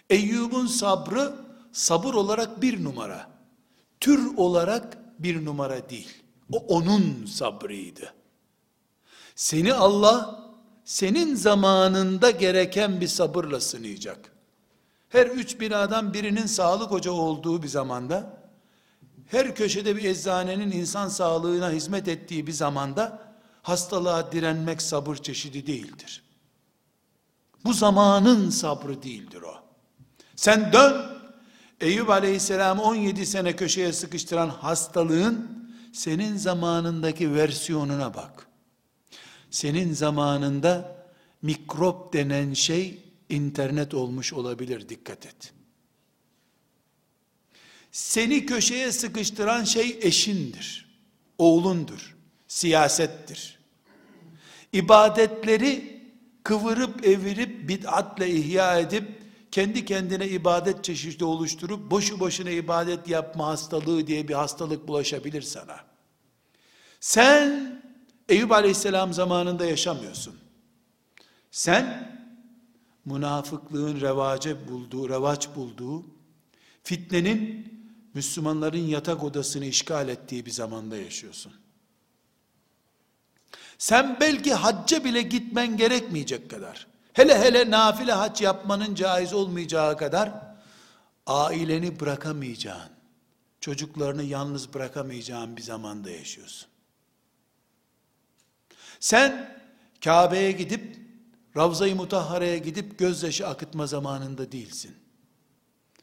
Eyyub'un 0.09 0.67
sabrı 0.67 1.35
sabır 1.71 2.13
olarak 2.13 2.61
bir 2.61 2.83
numara. 2.83 3.29
Tür 3.99 4.37
olarak 4.37 4.97
bir 5.19 5.45
numara 5.45 5.89
değil. 5.89 6.23
O 6.51 6.57
onun 6.57 7.25
sabrıydı. 7.25 8.13
Seni 9.35 9.73
Allah 9.73 10.45
senin 10.85 11.35
zamanında 11.35 12.31
gereken 12.31 13.01
bir 13.01 13.07
sabırla 13.07 13.59
sınayacak. 13.59 14.31
Her 15.09 15.27
üç 15.27 15.59
binadan 15.59 16.13
birinin 16.13 16.45
sağlık 16.45 16.91
ocağı 16.91 17.13
olduğu 17.13 17.63
bir 17.63 17.67
zamanda, 17.67 18.37
her 19.27 19.55
köşede 19.55 19.95
bir 19.95 20.03
eczanenin 20.03 20.71
insan 20.71 21.07
sağlığına 21.07 21.71
hizmet 21.71 22.07
ettiği 22.07 22.47
bir 22.47 22.51
zamanda, 22.51 23.19
hastalığa 23.61 24.31
direnmek 24.31 24.81
sabır 24.81 25.15
çeşidi 25.15 25.67
değildir. 25.67 26.23
Bu 27.65 27.73
zamanın 27.73 28.49
sabrı 28.49 29.03
değildir 29.03 29.41
o. 29.41 29.53
Sen 30.35 30.73
dön, 30.73 31.14
Eyüp 31.81 32.09
Aleyhisselam'ı 32.09 32.83
17 32.83 33.25
sene 33.25 33.55
köşeye 33.55 33.93
sıkıştıran 33.93 34.49
hastalığın, 34.49 35.65
senin 35.93 36.37
zamanındaki 36.37 37.33
versiyonuna 37.33 38.13
bak. 38.13 38.47
Senin 39.51 39.93
zamanında 39.93 41.05
mikrop 41.41 42.13
denen 42.13 42.53
şey 42.53 43.03
internet 43.29 43.93
olmuş 43.93 44.33
olabilir 44.33 44.89
dikkat 44.89 45.25
et. 45.25 45.53
Seni 47.91 48.45
köşeye 48.45 48.91
sıkıştıran 48.91 49.63
şey 49.63 49.99
eşindir, 50.01 50.99
oğlundur, 51.37 52.15
siyasettir. 52.47 53.59
İbadetleri 54.73 56.01
kıvırıp 56.43 57.05
evirip 57.05 57.69
bid'atle 57.69 58.29
ihya 58.29 58.79
edip 58.79 59.24
kendi 59.55 59.85
kendine 59.85 60.27
ibadet 60.27 60.83
çeşidi 60.83 61.25
oluşturup 61.25 61.91
boşu 61.91 62.19
boşuna 62.19 62.49
ibadet 62.49 63.07
yapma 63.07 63.47
hastalığı 63.47 64.07
diye 64.07 64.27
bir 64.27 64.33
hastalık 64.33 64.87
bulaşabilir 64.87 65.41
sana. 65.41 65.77
Sen 66.99 67.81
Eyüp 68.29 68.51
Aleyhisselam 68.51 69.13
zamanında 69.13 69.65
yaşamıyorsun. 69.65 70.35
Sen 71.51 72.17
münafıklığın 73.05 74.01
revace 74.01 74.67
bulduğu, 74.67 75.09
revaç 75.09 75.55
bulduğu, 75.55 76.05
fitnenin 76.83 77.73
Müslümanların 78.13 78.87
yatak 78.87 79.23
odasını 79.23 79.65
işgal 79.65 80.09
ettiği 80.09 80.45
bir 80.45 80.51
zamanda 80.51 80.97
yaşıyorsun. 80.97 81.53
Sen 83.77 84.17
belki 84.19 84.53
hacca 84.53 85.03
bile 85.03 85.21
gitmen 85.21 85.77
gerekmeyecek 85.77 86.49
kadar, 86.49 86.87
hele 87.15 87.39
hele 87.39 87.71
nafile 87.71 88.11
hac 88.11 88.41
yapmanın 88.41 88.95
caiz 88.95 89.33
olmayacağı 89.33 89.97
kadar, 89.97 90.31
aileni 91.27 91.99
bırakamayacağın, 91.99 92.89
çocuklarını 93.61 94.23
yalnız 94.23 94.73
bırakamayacağın 94.73 95.57
bir 95.57 95.61
zamanda 95.61 96.09
yaşıyorsun. 96.09 96.69
Sen 98.99 99.59
Kabe'ye 100.03 100.51
gidip, 100.51 100.99
Ravza-i 101.57 101.95
Mutahhare'ye 101.95 102.57
gidip 102.57 102.99
gözyaşı 102.99 103.47
akıtma 103.47 103.87
zamanında 103.87 104.51
değilsin. 104.51 104.95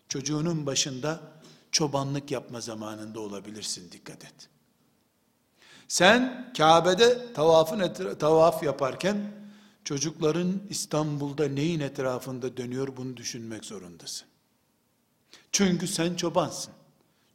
Çocuğunun 0.09 0.66
başında 0.66 1.21
çobanlık 1.73 2.31
yapma 2.31 2.61
zamanında 2.61 3.21
olabilirsin 3.21 3.92
dikkat 3.92 4.25
et. 4.25 4.49
Sen 5.88 6.52
Kabe'de 6.57 7.33
tavafın 7.33 7.95
tavaf 8.19 8.62
yaparken 8.62 9.41
çocukların 9.85 10.62
İstanbul'da 10.71 11.49
neyin 11.49 11.81
etrafında 11.81 12.57
dönüyor 12.57 12.97
bunu 12.97 13.17
düşünmek 13.17 13.65
zorundasın. 13.65 14.29
Çünkü 15.53 15.87
sen 15.87 16.15
çobansın. 16.15 16.73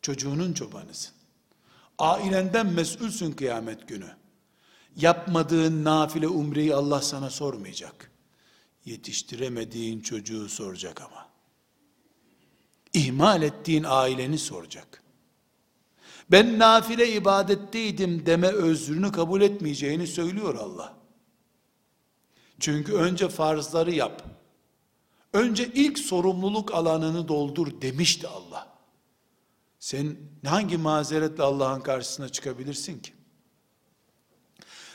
Çocuğunun 0.01 0.53
çobanısın. 0.53 1.13
Ailenden 1.99 2.67
mesulsün 2.67 3.31
kıyamet 3.31 3.87
günü. 3.87 4.15
Yapmadığın 4.95 5.83
nafile 5.83 6.27
umreyi 6.27 6.75
Allah 6.75 7.01
sana 7.01 7.29
sormayacak. 7.29 8.11
Yetiştiremediğin 8.85 9.99
çocuğu 9.99 10.49
soracak 10.49 11.01
ama. 11.01 11.29
İhmal 12.93 13.41
ettiğin 13.41 13.85
aileni 13.87 14.37
soracak. 14.37 15.03
Ben 16.31 16.59
nafile 16.59 17.13
ibadetteydim 17.13 18.25
deme 18.25 18.47
özrünü 18.47 19.11
kabul 19.11 19.41
etmeyeceğini 19.41 20.07
söylüyor 20.07 20.55
Allah. 20.55 20.96
Çünkü 22.59 22.93
önce 22.93 23.29
farzları 23.29 23.91
yap. 23.91 24.23
Önce 25.33 25.71
ilk 25.73 25.99
sorumluluk 25.99 26.73
alanını 26.73 27.27
doldur 27.27 27.81
demişti 27.81 28.27
Allah. 28.27 28.67
Sen 29.79 30.15
hangi 30.45 30.77
mazeretle 30.77 31.43
Allah'ın 31.43 31.81
karşısına 31.81 32.29
çıkabilirsin 32.29 32.99
ki? 32.99 33.13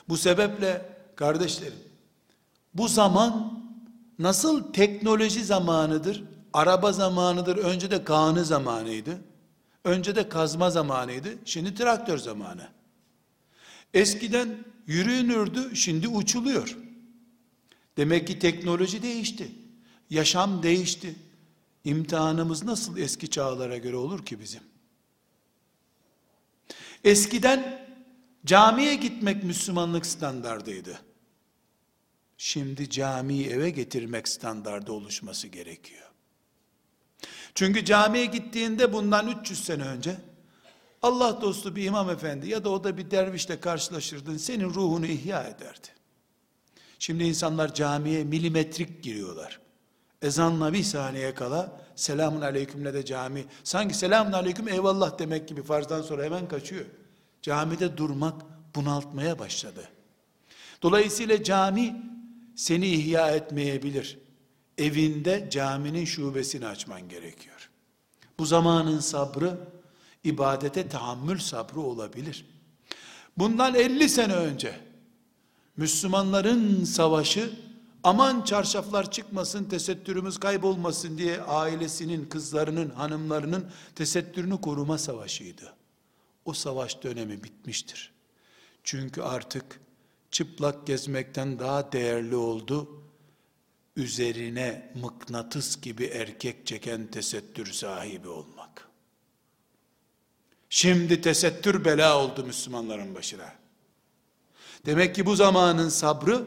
Bu 0.08 0.16
sebeple 0.16 0.96
kardeşlerim, 1.16 1.78
bu 2.74 2.88
zaman 2.88 3.62
nasıl 4.18 4.72
teknoloji 4.72 5.44
zamanıdır, 5.44 6.24
araba 6.52 6.92
zamanıdır, 6.92 7.56
önce 7.56 7.90
de 7.90 8.04
kanı 8.04 8.44
zamanıydı, 8.44 9.20
önce 9.84 10.16
de 10.16 10.28
kazma 10.28 10.70
zamanıydı, 10.70 11.28
şimdi 11.44 11.74
traktör 11.74 12.18
zamanı. 12.18 12.68
Eskiden 13.94 14.64
yürünürdü, 14.86 15.76
şimdi 15.76 16.08
uçuluyor. 16.08 16.81
Demek 17.96 18.26
ki 18.26 18.38
teknoloji 18.38 19.02
değişti. 19.02 19.52
Yaşam 20.10 20.62
değişti. 20.62 21.14
İmtihanımız 21.84 22.64
nasıl 22.64 22.98
eski 22.98 23.30
çağlara 23.30 23.76
göre 23.76 23.96
olur 23.96 24.26
ki 24.26 24.40
bizim? 24.40 24.62
Eskiden 27.04 27.86
camiye 28.46 28.94
gitmek 28.94 29.44
Müslümanlık 29.44 30.06
standardıydı. 30.06 31.00
Şimdi 32.38 32.90
camiyi 32.90 33.48
eve 33.48 33.70
getirmek 33.70 34.28
standardı 34.28 34.92
oluşması 34.92 35.48
gerekiyor. 35.48 36.10
Çünkü 37.54 37.84
camiye 37.84 38.24
gittiğinde 38.24 38.92
bundan 38.92 39.40
300 39.40 39.64
sene 39.64 39.82
önce 39.82 40.16
Allah 41.02 41.40
dostu 41.40 41.76
bir 41.76 41.84
imam 41.84 42.10
efendi 42.10 42.48
ya 42.48 42.64
da 42.64 42.70
o 42.70 42.84
da 42.84 42.96
bir 42.96 43.10
dervişle 43.10 43.60
karşılaşırdın 43.60 44.36
senin 44.36 44.64
ruhunu 44.64 45.06
ihya 45.06 45.42
ederdi. 45.44 45.88
Şimdi 47.02 47.24
insanlar 47.24 47.74
camiye 47.74 48.24
milimetrik 48.24 49.02
giriyorlar. 49.02 49.60
Ezanla 50.22 50.72
bir 50.72 50.82
saniye 50.82 51.34
kala 51.34 51.80
selamun 51.96 52.40
aleykümle 52.40 52.94
de 52.94 53.04
cami. 53.04 53.44
Sanki 53.64 53.94
selamun 53.94 54.32
aleyküm 54.32 54.68
eyvallah 54.68 55.18
demek 55.18 55.48
gibi 55.48 55.62
farzdan 55.62 56.02
sonra 56.02 56.24
hemen 56.24 56.48
kaçıyor. 56.48 56.84
Camide 57.42 57.96
durmak 57.96 58.42
bunaltmaya 58.74 59.38
başladı. 59.38 59.88
Dolayısıyla 60.82 61.42
cami 61.42 62.02
seni 62.56 62.86
ihya 62.86 63.30
etmeyebilir. 63.30 64.18
Evinde 64.78 65.48
caminin 65.50 66.04
şubesini 66.04 66.66
açman 66.66 67.08
gerekiyor. 67.08 67.70
Bu 68.38 68.46
zamanın 68.46 69.00
sabrı 69.00 69.58
ibadete 70.24 70.88
tahammül 70.88 71.38
sabrı 71.38 71.80
olabilir. 71.80 72.46
Bundan 73.38 73.74
50 73.74 74.08
sene 74.08 74.34
önce 74.34 74.91
Müslümanların 75.76 76.84
savaşı 76.84 77.52
aman 78.02 78.42
çarşaflar 78.42 79.10
çıkmasın, 79.10 79.64
tesettürümüz 79.64 80.38
kaybolmasın 80.38 81.18
diye 81.18 81.40
ailesinin, 81.40 82.28
kızlarının, 82.28 82.90
hanımlarının 82.90 83.70
tesettürünü 83.94 84.60
koruma 84.60 84.98
savaşıydı. 84.98 85.74
O 86.44 86.52
savaş 86.52 87.02
dönemi 87.02 87.44
bitmiştir. 87.44 88.12
Çünkü 88.84 89.22
artık 89.22 89.80
çıplak 90.30 90.86
gezmekten 90.86 91.58
daha 91.58 91.92
değerli 91.92 92.36
oldu. 92.36 93.02
Üzerine 93.96 94.92
mıknatıs 95.02 95.80
gibi 95.80 96.04
erkek 96.04 96.66
çeken 96.66 97.06
tesettür 97.06 97.72
sahibi 97.72 98.28
olmak. 98.28 98.88
Şimdi 100.70 101.20
tesettür 101.20 101.84
bela 101.84 102.18
oldu 102.18 102.44
Müslümanların 102.44 103.14
başına. 103.14 103.61
Demek 104.86 105.14
ki 105.14 105.26
bu 105.26 105.36
zamanın 105.36 105.88
sabrı 105.88 106.44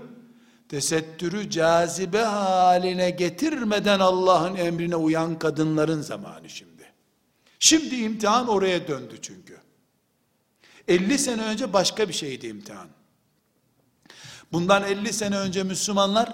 tesettürü 0.70 1.50
cazibe 1.50 2.22
haline 2.22 3.10
getirmeden 3.10 4.00
Allah'ın 4.00 4.56
emrine 4.56 4.96
uyan 4.96 5.40
kadınların 5.40 6.02
zamanı 6.02 6.50
şimdi. 6.50 6.94
Şimdi 7.60 7.96
imtihan 7.96 8.48
oraya 8.48 8.88
döndü 8.88 9.18
çünkü. 9.22 9.58
50 10.88 11.20
sene 11.20 11.42
önce 11.42 11.74
başka 11.74 12.08
bir 12.08 12.14
şeydi 12.14 12.48
imtihan. 12.48 12.88
Bundan 14.52 14.84
50 14.84 15.14
sene 15.14 15.38
önce 15.38 15.64
Müslümanlar 15.64 16.34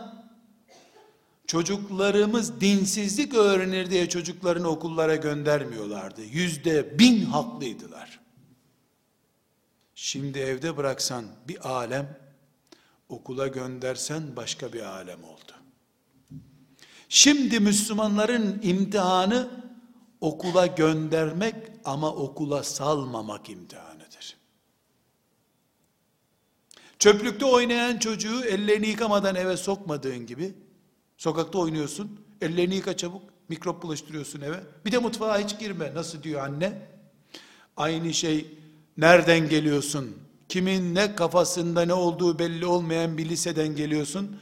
çocuklarımız 1.48 2.62
dinsizlik 2.62 3.34
öğrenir 3.34 3.92
diye 3.92 4.10
çocuklarını 4.10 4.68
okullara 4.68 5.16
göndermiyorlardı. 5.16 6.22
Yüzde 6.22 7.00
bin 7.00 7.26
haklıydılar. 7.26 8.21
Şimdi 10.04 10.40
evde 10.40 10.78
bıraksan 10.78 11.26
bir 11.48 11.70
alem, 11.70 12.18
okula 13.10 13.48
göndersen 13.48 14.36
başka 14.36 14.74
bir 14.74 14.82
alem 14.82 15.24
oldu. 15.24 15.52
Şimdi 17.10 17.60
Müslümanların 17.60 18.60
imtihanı 18.64 19.50
okula 20.22 20.68
göndermek 20.68 21.56
ama 21.86 22.16
okula 22.16 22.64
salmamak 22.64 23.50
imtihanıdır. 23.50 24.38
Çöplükte 27.00 27.46
oynayan 27.46 27.98
çocuğu 27.98 28.44
ellerini 28.44 28.88
yıkamadan 28.88 29.36
eve 29.36 29.58
sokmadığın 29.58 30.26
gibi, 30.26 30.54
sokakta 31.18 31.60
oynuyorsun, 31.60 32.26
ellerini 32.42 32.76
yıka 32.76 32.98
çabuk, 32.98 33.24
mikrop 33.50 33.84
bulaştırıyorsun 33.84 34.42
eve. 34.42 34.64
Bir 34.86 34.92
de 34.92 34.98
mutfağa 34.98 35.40
hiç 35.40 35.60
girme, 35.60 35.94
nasıl 35.94 36.24
diyor 36.24 36.42
anne? 36.42 36.88
Aynı 37.78 38.14
şey 38.14 38.61
Nereden 39.02 39.50
geliyorsun? 39.50 40.18
Kimin 40.50 40.96
ne 40.96 41.16
kafasında 41.16 41.86
ne 41.86 41.94
olduğu 41.94 42.40
belli 42.40 42.66
olmayan 42.66 43.18
bir 43.18 43.30
liseden 43.30 43.76
geliyorsun. 43.76 44.40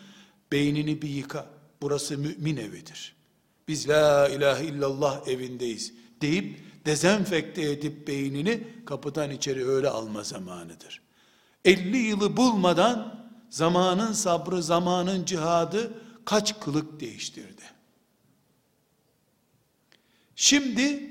Beynini 0.52 1.02
bir 1.02 1.10
yıka. 1.10 1.45
Burası 1.82 2.17
mümin 2.17 2.58
evidir. 2.58 3.15
Biz 3.67 3.89
la 3.89 4.30
ilahe 4.30 4.65
illallah 4.65 5.28
evindeyiz 5.28 5.93
deyip 6.22 6.60
dezenfekte 6.86 7.62
edip 7.62 8.08
beynini 8.08 8.63
kapıdan 8.86 9.32
içeri 9.32 9.69
öyle 9.69 9.89
alma 9.89 10.24
zamanıdır. 10.24 11.02
50 11.65 11.98
yılı 11.98 12.38
bulmadan 12.38 13.30
zamanın 13.50 14.13
sabrı, 14.13 14.63
zamanın 14.63 15.26
cihadı 15.26 15.93
kaç 16.26 16.60
kılık 16.60 17.00
değiştirdi. 17.00 17.63
Şimdi 20.36 21.09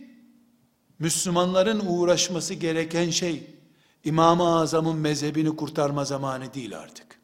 Müslümanların 0.98 1.82
uğraşması 1.86 2.54
gereken 2.54 3.10
şey, 3.10 3.50
İmam-ı 4.04 4.58
Azam'ın 4.60 4.96
mezhebini 4.96 5.56
kurtarma 5.56 6.04
zamanı 6.04 6.54
değil 6.54 6.78
artık. 6.78 7.18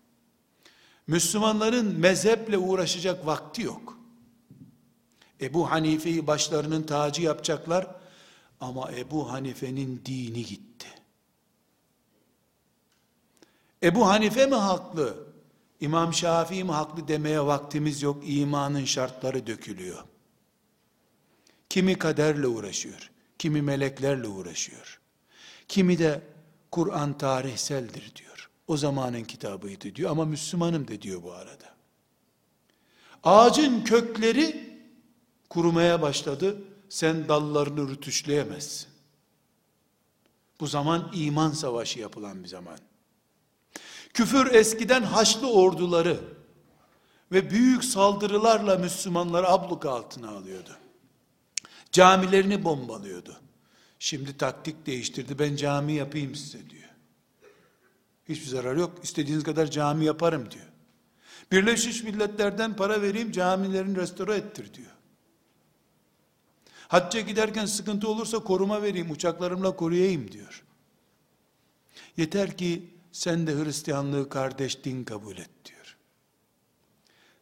Müslümanların 1.07 1.99
mezheple 2.01 2.59
uğraşacak 2.59 3.27
vakti 3.27 3.63
yok. 3.63 3.99
Ebu 5.41 5.71
Hanife'yi 5.71 6.27
başlarının 6.27 6.83
tacı 6.83 7.23
yapacaklar 7.23 7.87
ama 8.61 8.93
Ebu 8.93 9.33
Hanife'nin 9.33 10.03
dini 10.07 10.45
gitti. 10.45 10.87
Ebu 13.83 14.09
Hanife 14.09 14.47
mi 14.47 14.55
haklı? 14.55 15.27
İmam 15.81 16.15
Şafii 16.15 16.65
mi 16.65 16.73
haklı 16.73 17.09
demeye 17.09 17.41
vaktimiz 17.41 18.03
yok. 18.03 18.23
İmanın 18.27 18.85
şartları 18.85 19.47
dökülüyor. 19.47 20.05
Kimi 21.69 21.99
kaderle 21.99 22.47
uğraşıyor, 22.47 23.11
kimi 23.39 23.63
meleklerle 23.63 24.29
uğraşıyor. 24.29 25.01
Kimi 25.69 25.99
de 25.99 26.23
Kur'an 26.71 27.19
tarihseldir 27.19 28.15
diyor. 28.17 28.51
O 28.67 28.77
zamanın 28.77 29.25
kitabıydı 29.25 29.95
diyor 29.95 30.11
ama 30.11 30.25
Müslümanım 30.25 30.89
de 30.89 31.03
diyor 31.03 31.23
bu 31.23 31.33
arada. 31.33 31.75
Ağacın 33.25 33.85
kökleri 33.85 34.79
kurumaya 35.49 36.03
başladı. 36.03 36.63
Sen 36.89 37.29
dallarını 37.29 37.89
rütüşleyemezsin. 37.89 38.89
Bu 40.61 40.67
zaman 40.67 41.11
iman 41.15 41.51
savaşı 41.51 42.01
yapılan 42.01 42.45
bir 42.45 42.49
zaman. 42.49 42.79
Küfür 44.15 44.55
eskiden 44.55 45.03
Haçlı 45.03 45.53
orduları 45.53 46.21
ve 47.33 47.51
büyük 47.51 47.85
saldırılarla 47.85 48.77
Müslümanları 48.77 49.49
abluk 49.49 49.87
altına 49.87 50.31
alıyordu. 50.31 50.77
Camilerini 51.95 52.65
bombalıyordu. 52.65 53.41
Şimdi 53.99 54.37
taktik 54.37 54.87
değiştirdi. 54.87 55.39
Ben 55.39 55.57
cami 55.57 55.93
yapayım 55.93 56.35
size 56.35 56.71
diyor. 56.71 56.91
Hiçbir 58.29 58.47
zarar 58.47 58.77
yok. 58.77 58.93
İstediğiniz 59.03 59.45
kadar 59.45 59.71
cami 59.71 60.05
yaparım 60.05 60.51
diyor. 60.51 60.65
Birleşmiş 61.53 62.03
Milletler'den 62.03 62.77
para 62.77 63.03
vereyim 63.03 63.33
camilerini 63.33 63.97
restore 63.97 64.35
ettir 64.35 64.75
diyor. 64.75 64.91
Hacca 66.89 67.21
giderken 67.21 67.67
sıkıntı 67.67 68.09
olursa 68.09 68.39
koruma 68.39 68.83
vereyim, 68.83 69.11
uçaklarımla 69.11 69.77
koruyayım 69.77 70.33
diyor. 70.33 70.65
Yeter 72.17 72.57
ki 72.57 72.91
sen 73.13 73.47
de 73.47 73.65
Hristiyanlığı 73.65 74.29
kardeş 74.29 74.85
din 74.85 75.05
kabul 75.05 75.37
et 75.37 75.51
diyor. 75.65 75.97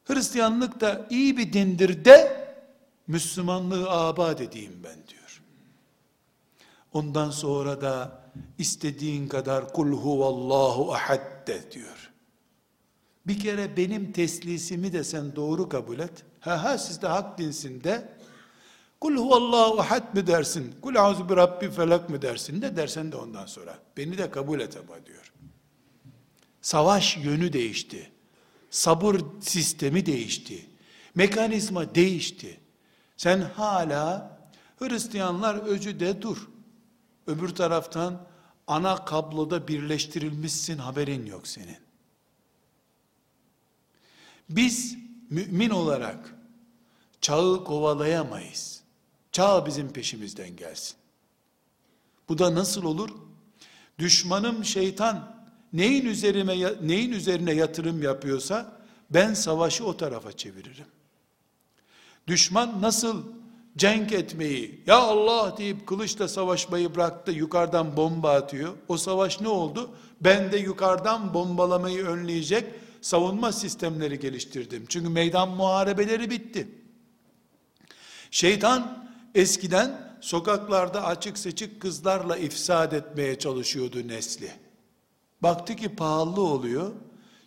Hristiyanlık 0.04 0.80
da 0.80 1.06
iyi 1.10 1.36
bir 1.36 1.52
dindir 1.52 2.04
de 2.04 2.41
Müslümanlığı 3.12 3.90
abad 3.90 4.38
edeyim 4.38 4.80
ben 4.84 4.96
diyor. 5.08 5.42
Ondan 6.92 7.30
sonra 7.30 7.80
da 7.80 8.22
istediğin 8.58 9.28
kadar 9.28 9.72
kul 9.72 9.92
huvallahu 9.92 10.92
ahad 10.94 11.46
de 11.46 11.72
diyor. 11.72 12.10
Bir 13.26 13.40
kere 13.40 13.76
benim 13.76 14.12
teslisimi 14.12 14.92
de 14.92 15.04
sen 15.04 15.36
doğru 15.36 15.68
kabul 15.68 15.98
et. 15.98 16.24
Ha 16.40 16.64
ha 16.64 16.78
siz 16.78 17.02
de 17.02 17.06
hak 17.06 17.38
dinsin 17.38 17.84
de. 17.84 18.08
Kul 19.00 19.16
huvallahu 19.16 19.80
ahad 19.80 20.14
mı 20.14 20.26
dersin? 20.26 20.74
Kul 20.82 20.94
auzu 20.94 21.28
bi 21.28 21.36
rabbi 21.36 21.70
felak 21.70 22.10
mı 22.10 22.22
dersin? 22.22 22.60
Ne 22.60 22.76
dersen 22.76 23.12
de 23.12 23.16
ondan 23.16 23.46
sonra. 23.46 23.78
Beni 23.96 24.18
de 24.18 24.30
kabul 24.30 24.60
et 24.60 24.76
ama 24.76 25.06
diyor. 25.06 25.32
Savaş 26.62 27.16
yönü 27.16 27.52
değişti. 27.52 28.10
Sabır 28.70 29.20
sistemi 29.40 30.06
değişti. 30.06 30.66
Mekanizma 31.14 31.94
değişti. 31.94 32.61
Sen 33.22 33.40
hala 33.40 34.38
Hristiyanlar 34.78 35.54
öcüde 35.54 36.22
dur. 36.22 36.48
Öbür 37.26 37.48
taraftan 37.48 38.26
ana 38.66 39.04
kabloda 39.04 39.68
birleştirilmişsin 39.68 40.78
haberin 40.78 41.26
yok 41.26 41.46
senin. 41.46 41.76
Biz 44.50 44.96
mümin 45.30 45.70
olarak 45.70 46.34
çağı 47.20 47.64
kovalayamayız. 47.64 48.82
Çağ 49.32 49.66
bizim 49.66 49.92
peşimizden 49.92 50.56
gelsin. 50.56 50.96
Bu 52.28 52.38
da 52.38 52.54
nasıl 52.54 52.84
olur? 52.84 53.10
Düşmanım 53.98 54.64
şeytan 54.64 55.44
neyin 55.72 56.06
üzerine 56.06 56.74
neyin 56.82 57.12
üzerine 57.12 57.52
yatırım 57.52 58.02
yapıyorsa 58.02 58.80
ben 59.10 59.34
savaşı 59.34 59.86
o 59.86 59.96
tarafa 59.96 60.32
çeviririm. 60.32 61.01
Düşman 62.26 62.82
nasıl 62.82 63.22
cenk 63.76 64.12
etmeyi, 64.12 64.80
ya 64.86 64.96
Allah 64.96 65.58
deyip 65.58 65.86
kılıçla 65.86 66.28
savaşmayı 66.28 66.94
bıraktı, 66.94 67.32
yukarıdan 67.32 67.96
bomba 67.96 68.32
atıyor. 68.32 68.72
O 68.88 68.96
savaş 68.96 69.40
ne 69.40 69.48
oldu? 69.48 69.90
Ben 70.20 70.52
de 70.52 70.58
yukarıdan 70.58 71.34
bombalamayı 71.34 72.04
önleyecek 72.04 72.64
savunma 73.00 73.52
sistemleri 73.52 74.18
geliştirdim. 74.18 74.84
Çünkü 74.88 75.08
meydan 75.08 75.48
muharebeleri 75.48 76.30
bitti. 76.30 76.68
Şeytan 78.30 79.08
eskiden 79.34 80.16
sokaklarda 80.20 81.04
açık 81.04 81.38
seçik 81.38 81.80
kızlarla 81.80 82.36
ifsad 82.36 82.92
etmeye 82.92 83.38
çalışıyordu 83.38 84.08
nesli. 84.08 84.52
Baktı 85.42 85.76
ki 85.76 85.96
pahalı 85.96 86.40
oluyor. 86.40 86.92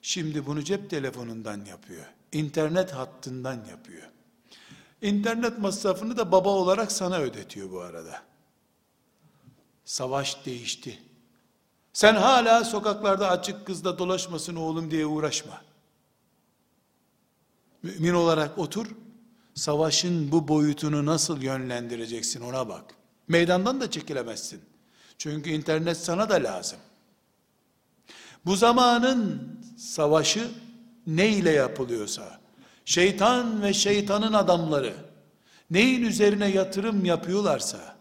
Şimdi 0.01 0.45
bunu 0.45 0.63
cep 0.63 0.89
telefonundan 0.89 1.65
yapıyor. 1.65 2.05
İnternet 2.31 2.91
hattından 2.91 3.65
yapıyor. 3.69 4.03
İnternet 5.05 5.59
masrafını 5.59 6.17
da 6.17 6.31
baba 6.31 6.49
olarak 6.49 6.91
sana 6.91 7.17
ödetiyor 7.17 7.71
bu 7.71 7.81
arada. 7.81 8.21
Savaş 9.85 10.45
değişti. 10.45 10.99
Sen 11.93 12.15
hala 12.15 12.63
sokaklarda 12.63 13.29
açık 13.29 13.65
kızla 13.65 13.99
dolaşmasın 13.99 14.55
oğlum 14.55 14.91
diye 14.91 15.05
uğraşma. 15.05 15.61
Mümin 17.83 18.13
olarak 18.13 18.57
otur, 18.57 18.87
savaşın 19.53 20.31
bu 20.31 20.47
boyutunu 20.47 21.05
nasıl 21.05 21.41
yönlendireceksin 21.41 22.41
ona 22.41 22.69
bak. 22.69 22.95
Meydandan 23.27 23.81
da 23.81 23.91
çekilemezsin. 23.91 24.61
Çünkü 25.17 25.49
internet 25.49 25.97
sana 25.97 26.29
da 26.29 26.33
lazım. 26.33 26.79
Bu 28.45 28.55
zamanın 28.55 29.49
savaşı 29.77 30.51
ne 31.07 31.29
ile 31.29 31.51
yapılıyorsa, 31.51 32.39
şeytan 32.85 33.61
ve 33.61 33.73
şeytanın 33.73 34.33
adamları 34.33 34.93
neyin 35.71 36.01
üzerine 36.01 36.47
yatırım 36.47 37.05
yapıyorlarsa, 37.05 37.97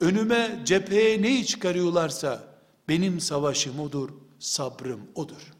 önüme 0.00 0.60
cepheye 0.64 1.22
neyi 1.22 1.46
çıkarıyorlarsa, 1.46 2.44
benim 2.88 3.20
savaşım 3.20 3.80
odur, 3.80 4.10
sabrım 4.38 5.00
odur. 5.14 5.52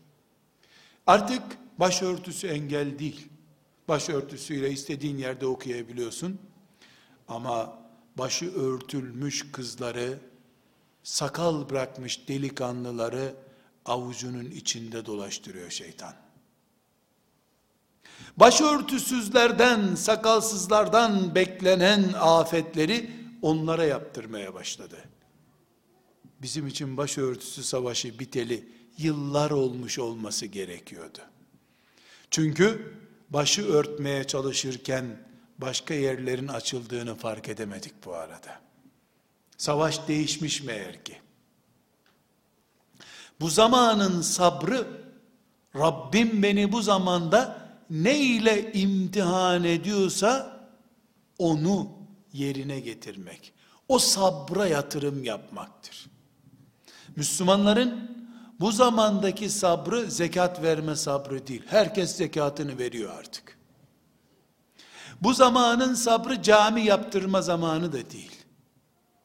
Artık 1.06 1.42
başörtüsü 1.78 2.46
engel 2.46 2.98
değil. 2.98 3.28
Başörtüsüyle 3.88 4.70
istediğin 4.70 5.18
yerde 5.18 5.46
okuyabiliyorsun. 5.46 6.38
Ama 7.28 7.78
başı 8.18 8.54
örtülmüş 8.54 9.52
kızları, 9.52 10.18
sakal 11.02 11.70
bırakmış 11.70 12.28
delikanlıları 12.28 13.34
avucunun 13.84 14.44
içinde 14.44 15.06
dolaştırıyor 15.06 15.70
şeytan. 15.70 16.27
Başörtüsüzlerden, 18.38 19.94
sakalsızlardan 19.94 21.34
beklenen 21.34 22.12
afetleri 22.12 23.10
onlara 23.42 23.84
yaptırmaya 23.84 24.54
başladı. 24.54 24.96
Bizim 26.42 26.66
için 26.66 26.96
başörtüsü 26.96 27.62
savaşı 27.62 28.18
biteli 28.18 28.68
yıllar 28.98 29.50
olmuş 29.50 29.98
olması 29.98 30.46
gerekiyordu. 30.46 31.18
Çünkü 32.30 32.94
başı 33.30 33.68
örtmeye 33.68 34.24
çalışırken 34.24 35.04
başka 35.58 35.94
yerlerin 35.94 36.48
açıldığını 36.48 37.14
fark 37.14 37.48
edemedik 37.48 38.04
bu 38.04 38.14
arada. 38.14 38.60
Savaş 39.56 40.08
değişmiş 40.08 40.62
meğer 40.62 41.04
ki. 41.04 41.16
Bu 43.40 43.48
zamanın 43.48 44.22
sabrı 44.22 44.86
Rabbim 45.74 46.42
beni 46.42 46.72
bu 46.72 46.82
zamanda 46.82 47.57
ne 47.90 48.18
ile 48.18 48.72
imtihan 48.72 49.64
ediyorsa 49.64 50.60
onu 51.38 51.88
yerine 52.32 52.80
getirmek. 52.80 53.52
O 53.88 53.98
sabra 53.98 54.66
yatırım 54.66 55.24
yapmaktır. 55.24 56.06
Müslümanların 57.16 58.18
bu 58.60 58.72
zamandaki 58.72 59.50
sabrı 59.50 60.10
zekat 60.10 60.62
verme 60.62 60.96
sabrı 60.96 61.46
değil. 61.46 61.62
Herkes 61.66 62.16
zekatını 62.16 62.78
veriyor 62.78 63.18
artık. 63.18 63.58
Bu 65.20 65.34
zamanın 65.34 65.94
sabrı 65.94 66.42
cami 66.42 66.84
yaptırma 66.84 67.42
zamanı 67.42 67.92
da 67.92 68.10
değil. 68.10 68.32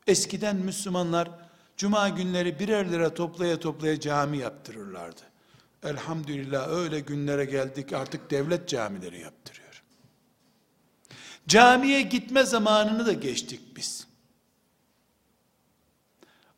Eskiden 0.07 0.55
Müslümanlar 0.55 1.29
cuma 1.77 2.09
günleri 2.09 2.59
birer 2.59 2.91
lira 2.91 3.13
toplaya 3.13 3.59
toplaya 3.59 3.99
cami 3.99 4.37
yaptırırlardı. 4.37 5.21
Elhamdülillah 5.83 6.69
öyle 6.69 6.99
günlere 6.99 7.45
geldik 7.45 7.93
artık 7.93 8.31
devlet 8.31 8.69
camileri 8.69 9.21
yaptırıyor. 9.21 9.83
Camiye 11.47 12.01
gitme 12.01 12.43
zamanını 12.43 13.05
da 13.05 13.13
geçtik 13.13 13.61
biz. 13.75 14.07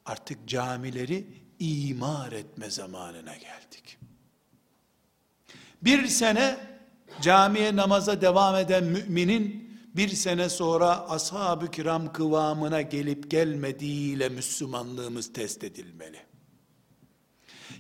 Artık 0.06 0.48
camileri 0.48 1.28
imar 1.60 2.32
etme 2.32 2.70
zamanına 2.70 3.36
geldik. 3.36 3.98
Bir 5.82 6.08
sene 6.08 6.58
camiye 7.22 7.76
namaza 7.76 8.22
devam 8.22 8.56
eden 8.56 8.84
müminin 8.84 9.66
bir 9.96 10.10
sene 10.10 10.50
sonra 10.50 11.10
ashab-ı 11.10 11.72
kiram 11.72 12.14
kıvamına 12.14 12.82
gelip 12.82 13.32
gelmediğiyle 13.32 14.30
Müslümanlığımız 14.30 15.34
test 15.34 15.64
edilmeli. 15.64 16.25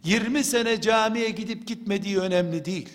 20 0.05 0.43
sene 0.43 0.81
camiye 0.81 1.29
gidip 1.29 1.67
gitmediği 1.67 2.19
önemli 2.19 2.65
değil. 2.65 2.89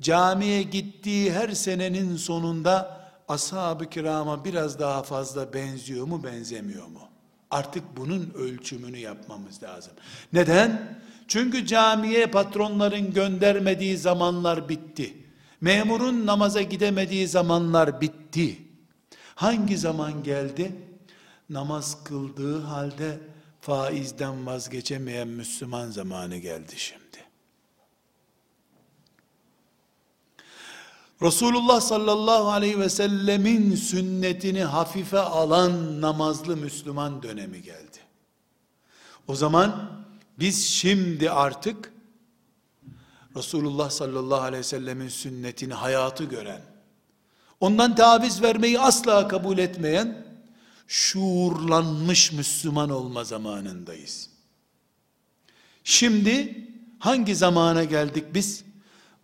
Camiye 0.00 0.62
gittiği 0.62 1.32
her 1.32 1.48
senenin 1.48 2.16
sonunda 2.16 3.04
ashab-ı 3.28 3.90
kirama 3.90 4.44
biraz 4.44 4.78
daha 4.78 5.02
fazla 5.02 5.52
benziyor 5.52 6.06
mu 6.06 6.24
benzemiyor 6.24 6.86
mu? 6.86 7.00
Artık 7.50 7.84
bunun 7.96 8.32
ölçümünü 8.34 8.98
yapmamız 8.98 9.62
lazım. 9.62 9.92
Neden? 10.32 10.98
Çünkü 11.28 11.66
camiye 11.66 12.26
patronların 12.26 13.12
göndermediği 13.12 13.96
zamanlar 13.96 14.68
bitti. 14.68 15.16
Memurun 15.60 16.26
namaza 16.26 16.62
gidemediği 16.62 17.28
zamanlar 17.28 18.00
bitti. 18.00 18.58
Hangi 19.34 19.78
zaman 19.78 20.22
geldi? 20.22 20.72
Namaz 21.50 22.04
kıldığı 22.04 22.60
halde 22.60 23.18
faizden 23.66 24.46
vazgeçemeyen 24.46 25.28
Müslüman 25.28 25.90
zamanı 25.90 26.36
geldi 26.36 26.72
şimdi. 26.76 27.00
Resulullah 31.22 31.80
sallallahu 31.80 32.50
aleyhi 32.50 32.80
ve 32.80 32.88
sellemin 32.88 33.74
sünnetini 33.74 34.64
hafife 34.64 35.18
alan 35.18 36.00
namazlı 36.00 36.56
Müslüman 36.56 37.22
dönemi 37.22 37.62
geldi. 37.62 37.98
O 39.28 39.34
zaman 39.34 39.90
biz 40.38 40.66
şimdi 40.66 41.30
artık 41.30 41.92
Resulullah 43.36 43.90
sallallahu 43.90 44.40
aleyhi 44.40 44.60
ve 44.60 44.64
sellemin 44.64 45.08
sünnetini 45.08 45.74
hayatı 45.74 46.24
gören, 46.24 46.62
ondan 47.60 47.94
taviz 47.94 48.42
vermeyi 48.42 48.80
asla 48.80 49.28
kabul 49.28 49.58
etmeyen, 49.58 50.23
şuurlanmış 50.86 52.32
Müslüman 52.32 52.90
olma 52.90 53.24
zamanındayız. 53.24 54.30
Şimdi 55.84 56.68
hangi 56.98 57.34
zamana 57.34 57.84
geldik 57.84 58.24
biz? 58.34 58.64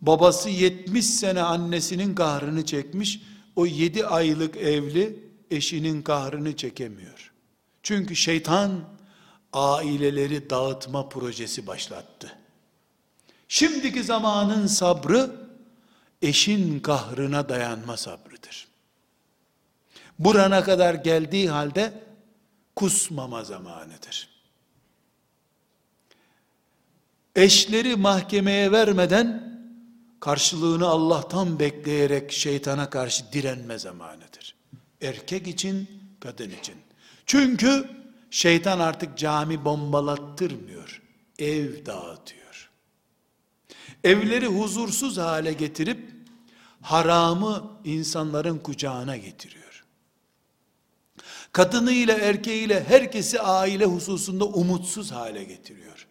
Babası 0.01 0.49
70 0.49 1.05
sene 1.05 1.41
annesinin 1.41 2.15
kahrını 2.15 2.65
çekmiş, 2.65 3.21
o 3.55 3.65
7 3.65 4.05
aylık 4.05 4.57
evli 4.57 5.31
eşinin 5.51 6.01
kahrını 6.01 6.55
çekemiyor. 6.55 7.31
Çünkü 7.83 8.15
şeytan 8.15 8.83
aileleri 9.53 10.49
dağıtma 10.49 11.09
projesi 11.09 11.67
başlattı. 11.67 12.37
Şimdiki 13.47 14.03
zamanın 14.03 14.67
sabrı 14.67 15.35
eşin 16.21 16.79
kahrına 16.79 17.49
dayanma 17.49 17.97
sabrıdır. 17.97 18.70
Burana 20.23 20.63
kadar 20.63 20.93
geldiği 20.93 21.49
halde 21.49 21.93
kusmama 22.75 23.43
zamanıdır. 23.43 24.29
Eşleri 27.35 27.95
mahkemeye 27.95 28.71
vermeden 28.71 29.57
karşılığını 30.19 30.87
Allah'tan 30.87 31.59
bekleyerek 31.59 32.31
şeytana 32.31 32.89
karşı 32.89 33.33
direnme 33.33 33.79
zamanıdır. 33.79 34.55
Erkek 35.01 35.47
için, 35.47 35.89
kadın 36.19 36.49
için. 36.49 36.75
Çünkü 37.25 37.89
şeytan 38.31 38.79
artık 38.79 39.17
cami 39.17 39.65
bombalattırmıyor. 39.65 41.01
Ev 41.39 41.85
dağıtıyor. 41.85 42.69
Evleri 44.03 44.47
huzursuz 44.47 45.17
hale 45.17 45.53
getirip 45.53 46.09
haramı 46.81 47.79
insanların 47.83 48.57
kucağına 48.57 49.17
getiriyor. 49.17 49.70
Kadınıyla 51.51 52.17
erkeğiyle 52.17 52.83
herkesi 52.83 53.41
aile 53.41 53.85
hususunda 53.85 54.45
umutsuz 54.45 55.11
hale 55.11 55.43
getiriyor. 55.43 56.07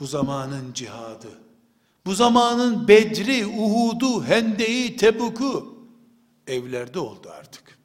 Bu 0.00 0.06
zamanın 0.06 0.72
cihadı, 0.72 1.28
bu 2.06 2.14
zamanın 2.14 2.88
Bedri, 2.88 3.46
Uhud'u, 3.46 4.24
Hende'yi, 4.24 4.96
Tebuk'u 4.96 5.78
evlerde 6.46 6.98
oldu 6.98 7.30
artık. 7.38 7.78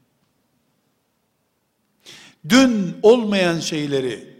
Dün 2.50 2.98
olmayan 3.04 3.60
şeyleri, 3.60 4.38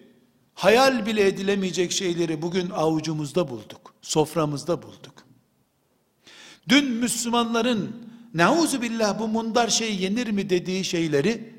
hayal 0.54 1.06
bile 1.06 1.28
edilemeyecek 1.28 1.92
şeyleri 1.92 2.42
bugün 2.42 2.70
avucumuzda 2.70 3.50
bulduk, 3.50 3.94
soframızda 4.02 4.82
bulduk. 4.82 5.14
Dün 6.70 6.92
Müslümanların 6.92 7.96
nauzu 8.34 8.82
billah 8.82 9.20
bu 9.20 9.28
mundar 9.28 9.68
şey 9.68 9.96
yenir 9.96 10.28
mi 10.28 10.50
dediği 10.50 10.86
şeyleri 10.86 11.57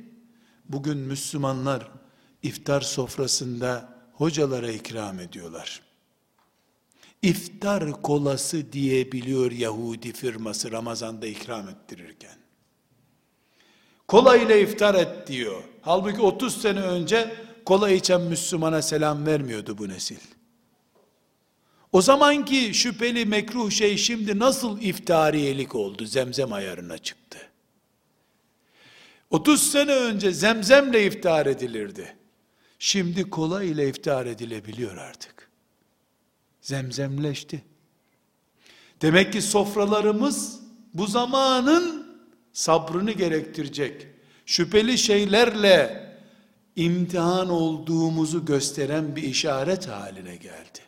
bugün 0.69 0.99
Müslümanlar 0.99 1.89
iftar 2.43 2.81
sofrasında 2.81 3.89
hocalara 4.13 4.71
ikram 4.71 5.21
ediyorlar. 5.21 5.83
İftar 7.23 8.03
kolası 8.03 8.73
diyebiliyor 8.73 9.53
Yahudi 9.53 10.13
firması 10.13 10.73
Ramazan'da 10.73 11.27
ikram 11.27 11.69
ettirirken. 11.69 12.37
Kola 14.09 14.37
ile 14.37 14.63
iftar 14.63 14.95
et 14.95 15.27
diyor. 15.27 15.63
Halbuki 15.83 16.21
30 16.21 16.63
sene 16.63 16.81
önce 16.81 17.37
kola 17.65 17.91
içen 17.91 18.21
Müslümana 18.21 18.83
selam 18.83 19.27
vermiyordu 19.27 19.79
bu 19.79 19.89
nesil. 19.89 20.19
O 21.93 22.03
zamanki 22.03 22.75
şüpheli 22.75 23.27
mekruh 23.27 23.71
şey 23.71 23.97
şimdi 23.97 24.39
nasıl 24.39 24.81
iftariyelik 24.81 25.75
oldu? 25.75 26.07
Zemzem 26.07 26.53
ayarına 26.53 26.99
çıktı. 26.99 27.39
30 29.31 29.71
sene 29.71 29.93
önce 29.95 30.33
zemzemle 30.33 31.07
iftar 31.07 31.47
edilirdi. 31.47 32.17
Şimdi 32.79 33.31
kola 33.31 33.63
ile 33.63 33.89
iftar 33.89 34.27
edilebiliyor 34.27 34.97
artık. 34.97 35.51
Zemzemleşti. 36.61 37.65
Demek 39.03 39.33
ki 39.33 39.43
sofralarımız 39.43 40.61
bu 40.95 41.07
zamanın 41.07 42.17
sabrını 42.53 43.13
gerektirecek. 43.13 44.07
Şüpheli 44.47 44.99
şeylerle 44.99 46.09
imtihan 46.77 47.51
olduğumuzu 47.51 48.45
gösteren 48.45 49.17
bir 49.17 49.23
işaret 49.23 49.89
haline 49.89 50.37
geldi. 50.37 50.79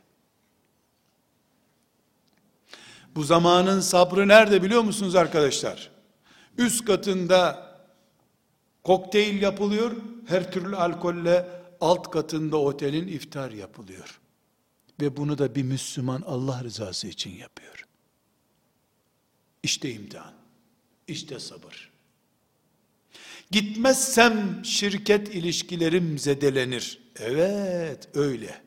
Bu 3.14 3.24
zamanın 3.24 3.80
sabrı 3.80 4.28
nerede 4.28 4.62
biliyor 4.62 4.82
musunuz 4.82 5.14
arkadaşlar? 5.14 5.90
Üst 6.58 6.84
katında 6.84 7.69
kokteyl 8.84 9.42
yapılıyor, 9.42 9.96
her 10.26 10.52
türlü 10.52 10.76
alkolle 10.76 11.48
alt 11.80 12.10
katında 12.10 12.56
otelin 12.56 13.08
iftar 13.08 13.50
yapılıyor. 13.50 14.20
Ve 15.00 15.16
bunu 15.16 15.38
da 15.38 15.54
bir 15.54 15.62
Müslüman 15.62 16.22
Allah 16.26 16.64
rızası 16.64 17.08
için 17.08 17.30
yapıyor. 17.30 17.86
İşte 19.62 19.92
imtihan. 19.92 20.32
İşte 21.08 21.38
sabır. 21.38 21.90
Gitmezsem 23.50 24.64
şirket 24.64 25.34
ilişkilerim 25.34 26.18
zedelenir. 26.18 27.00
Evet, 27.16 28.08
öyle. 28.14 28.60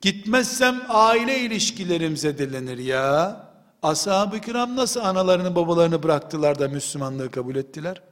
Gitmezsem 0.00 0.82
aile 0.88 1.40
ilişkilerim 1.40 2.16
zedelenir 2.16 2.78
ya. 2.78 3.48
Ashab-ı 3.82 4.40
kiram 4.40 4.76
nasıl 4.76 5.00
analarını 5.00 5.54
babalarını 5.54 6.02
bıraktılar 6.02 6.58
da 6.58 6.68
Müslümanlığı 6.68 7.30
kabul 7.30 7.56
ettiler? 7.56 8.02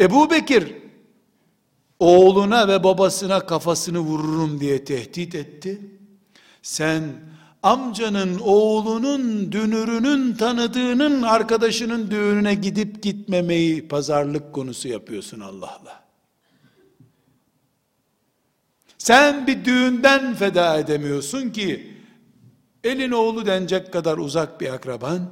Ebu 0.00 0.30
Bekir 0.30 0.74
oğluna 1.98 2.68
ve 2.68 2.84
babasına 2.84 3.46
kafasını 3.46 3.98
vururum 3.98 4.60
diye 4.60 4.84
tehdit 4.84 5.34
etti. 5.34 5.80
Sen 6.62 7.02
amcanın 7.62 8.38
oğlunun 8.38 9.52
dünürünün 9.52 10.34
tanıdığının 10.34 11.22
arkadaşının 11.22 12.10
düğününe 12.10 12.54
gidip 12.54 13.02
gitmemeyi 13.02 13.88
pazarlık 13.88 14.52
konusu 14.52 14.88
yapıyorsun 14.88 15.40
Allah'la. 15.40 16.06
Sen 18.98 19.46
bir 19.46 19.64
düğünden 19.64 20.34
feda 20.34 20.78
edemiyorsun 20.78 21.50
ki 21.50 21.96
elin 22.84 23.10
oğlu 23.10 23.46
denecek 23.46 23.92
kadar 23.92 24.18
uzak 24.18 24.60
bir 24.60 24.74
akraban 24.74 25.28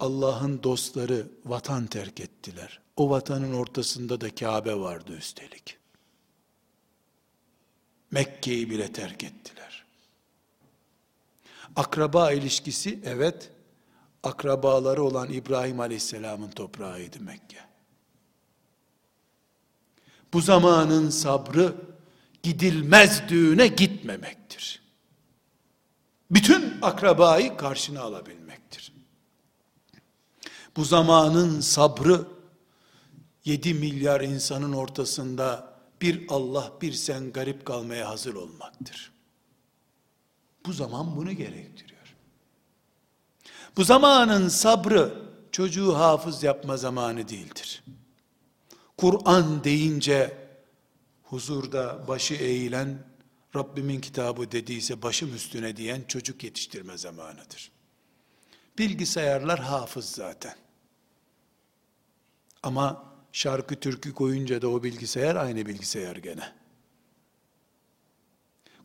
Allah'ın 0.00 0.62
dostları 0.62 1.26
vatan 1.44 1.86
terk 1.86 2.20
ettiler. 2.20 2.83
O 2.96 3.10
vatanın 3.10 3.52
ortasında 3.52 4.20
da 4.20 4.34
Kabe 4.34 4.74
vardı 4.74 5.16
üstelik. 5.16 5.78
Mekke'yi 8.10 8.70
bile 8.70 8.92
terk 8.92 9.24
ettiler. 9.24 9.84
Akraba 11.76 12.32
ilişkisi 12.32 13.00
evet 13.04 13.50
akrabaları 14.22 15.02
olan 15.02 15.32
İbrahim 15.32 15.80
Aleyhisselam'ın 15.80 16.50
toprağıydı 16.50 17.20
Mekke. 17.20 17.58
Bu 20.32 20.40
zamanın 20.40 21.10
sabrı 21.10 21.74
gidilmez 22.42 23.28
düğüne 23.28 23.66
gitmemektir. 23.66 24.82
Bütün 26.30 26.74
akrabayı 26.82 27.56
karşına 27.56 28.00
alabilmektir. 28.00 28.92
Bu 30.76 30.84
zamanın 30.84 31.60
sabrı 31.60 32.33
7 33.44 33.74
milyar 33.74 34.20
insanın 34.20 34.72
ortasında 34.72 35.74
bir 36.00 36.26
Allah 36.28 36.72
bir 36.80 36.92
sen 36.92 37.32
garip 37.32 37.66
kalmaya 37.66 38.08
hazır 38.08 38.34
olmaktır. 38.34 39.12
Bu 40.66 40.72
zaman 40.72 41.16
bunu 41.16 41.32
gerektiriyor. 41.32 42.16
Bu 43.76 43.84
zamanın 43.84 44.48
sabrı 44.48 45.22
çocuğu 45.52 45.94
hafız 45.94 46.42
yapma 46.42 46.76
zamanı 46.76 47.28
değildir. 47.28 47.84
Kur'an 48.96 49.64
deyince 49.64 50.48
huzurda 51.22 52.08
başı 52.08 52.34
eğilen 52.34 52.98
Rabbimin 53.56 54.00
kitabı 54.00 54.52
dediyse 54.52 55.02
başım 55.02 55.34
üstüne 55.34 55.76
diyen 55.76 56.02
çocuk 56.08 56.44
yetiştirme 56.44 56.98
zamanıdır. 56.98 57.70
Bilgisayarlar 58.78 59.60
hafız 59.60 60.04
zaten. 60.04 60.56
Ama 62.62 63.13
şarkı 63.34 63.76
türkü 63.76 64.12
koyunca 64.12 64.62
da 64.62 64.68
o 64.68 64.82
bilgisayar 64.82 65.36
aynı 65.36 65.66
bilgisayar 65.66 66.16
gene. 66.16 66.52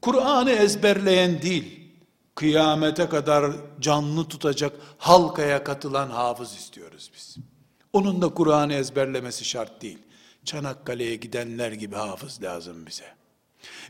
Kur'an'ı 0.02 0.52
ezberleyen 0.52 1.42
değil, 1.42 1.92
kıyamete 2.36 3.10
kadar 3.10 3.52
canlı 3.80 4.28
tutacak 4.28 4.74
halkaya 4.98 5.64
katılan 5.64 6.10
hafız 6.10 6.54
istiyoruz 6.54 7.12
biz. 7.16 7.38
Onun 7.94 8.22
da 8.22 8.30
Kur'an'ı 8.30 8.74
ezberlemesi 8.74 9.46
şart 9.46 9.82
değil. 9.82 10.00
Çanakkale'ye 10.46 11.16
gidenler 11.16 11.72
gibi 11.72 11.96
hafız 11.96 12.44
lazım 12.44 12.86
bize. 12.86 13.06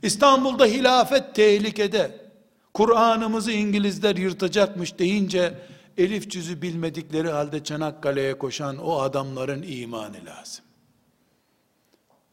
İstanbul'da 0.04 0.66
hilafet 0.66 1.36
tehlikede. 1.36 2.30
Kur'an'ımızı 2.74 3.52
İngilizler 3.52 4.16
yırtacakmış 4.16 5.00
deyince 5.00 5.54
elif 6.00 6.32
cüzü 6.32 6.62
bilmedikleri 6.62 7.30
halde 7.30 7.64
Çanakkale'ye 7.64 8.38
koşan 8.38 8.78
o 8.78 9.00
adamların 9.00 9.64
imanı 9.68 10.26
lazım. 10.26 10.66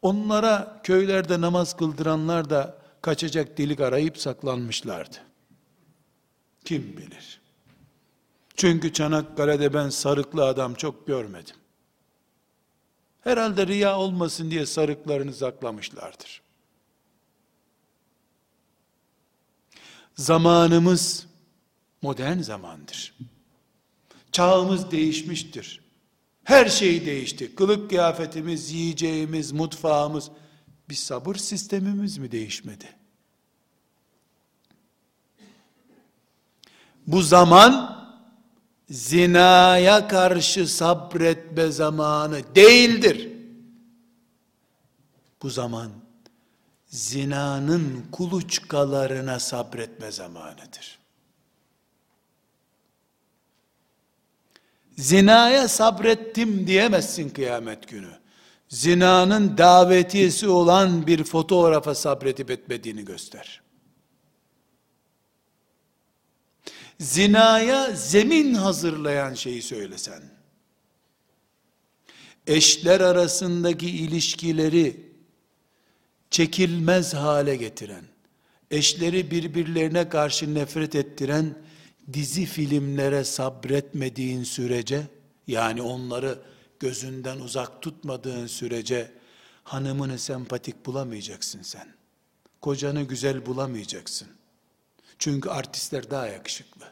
Onlara 0.03 0.81
köylerde 0.85 1.41
namaz 1.41 1.77
kıldıranlar 1.77 2.51
da 2.51 2.79
kaçacak 3.03 3.59
delik 3.59 3.81
arayıp 3.81 4.19
saklanmışlardı. 4.19 5.17
Kim 6.65 6.97
bilir? 6.97 7.41
Çünkü 8.57 8.93
Çanakkale'de 8.93 9.75
ben 9.75 9.89
sarıklı 9.89 10.45
adam 10.45 10.75
çok 10.75 11.07
görmedim. 11.07 11.57
Herhalde 13.21 13.67
riya 13.67 13.99
olmasın 13.99 14.51
diye 14.51 14.67
sarıklarını 14.67 15.35
saklamışlardır. 15.35 16.43
Zamanımız 20.15 21.27
modern 22.03 22.39
zamandır. 22.39 23.15
Çağımız 24.37 24.91
değişmiştir. 24.91 25.81
Her 26.45 26.69
şey 26.69 27.07
değişti. 27.07 27.55
Kılık 27.55 27.89
kıyafetimiz, 27.89 28.73
yiyeceğimiz, 28.73 29.53
mutfağımız. 29.53 30.31
Bir 30.89 30.95
sabır 30.95 31.35
sistemimiz 31.35 32.19
mi 32.19 32.33
değişmedi? 32.33 32.85
Bu 37.07 37.23
zaman 37.23 38.05
zinaya 38.91 40.09
karşı 40.09 40.69
sabretme 40.69 41.71
zamanı 41.71 42.55
değildir. 42.55 43.29
Bu 45.43 45.51
zaman 45.51 45.91
zinanın 46.87 48.07
kuluçkalarına 48.13 49.41
sabretme 49.41 50.11
zamanıdır. 50.11 51.06
Zinaya 54.97 55.69
sabrettim 55.69 56.67
diyemezsin 56.67 57.29
kıyamet 57.29 57.89
günü. 57.89 58.11
Zinanın 58.69 59.59
davetiyesi 59.59 60.49
olan 60.49 61.07
bir 61.07 61.25
fotoğrafa 61.25 61.95
sabretip 61.95 62.51
etmediğini 62.51 63.05
göster. 63.05 63.63
Zinaya 67.01 67.91
zemin 67.95 68.55
hazırlayan 68.55 69.35
şeyi 69.35 69.63
söylesen. 69.63 70.23
Eşler 72.47 73.01
arasındaki 73.01 73.91
ilişkileri 73.91 75.07
çekilmez 76.31 77.15
hale 77.15 77.57
getiren, 77.57 78.05
eşleri 78.71 79.31
birbirlerine 79.31 80.09
karşı 80.09 80.55
nefret 80.55 80.95
ettiren 80.95 81.55
dizi 82.13 82.47
filmlere 82.47 83.25
sabretmediğin 83.25 84.45
sürece, 84.45 85.03
yani 85.47 85.83
onları 85.83 86.39
gözünden 86.81 87.39
uzak 87.39 87.83
tutmadığın 87.83 88.47
sürece, 88.47 89.13
hanımını 89.65 90.19
sempatik 90.19 90.87
bulamayacaksın 90.87 91.63
sen. 91.63 91.89
Kocanı 92.61 93.03
güzel 93.03 93.47
bulamayacaksın. 93.47 94.29
Çünkü 95.19 95.49
artistler 95.49 96.11
daha 96.11 96.27
yakışıklı. 96.27 96.83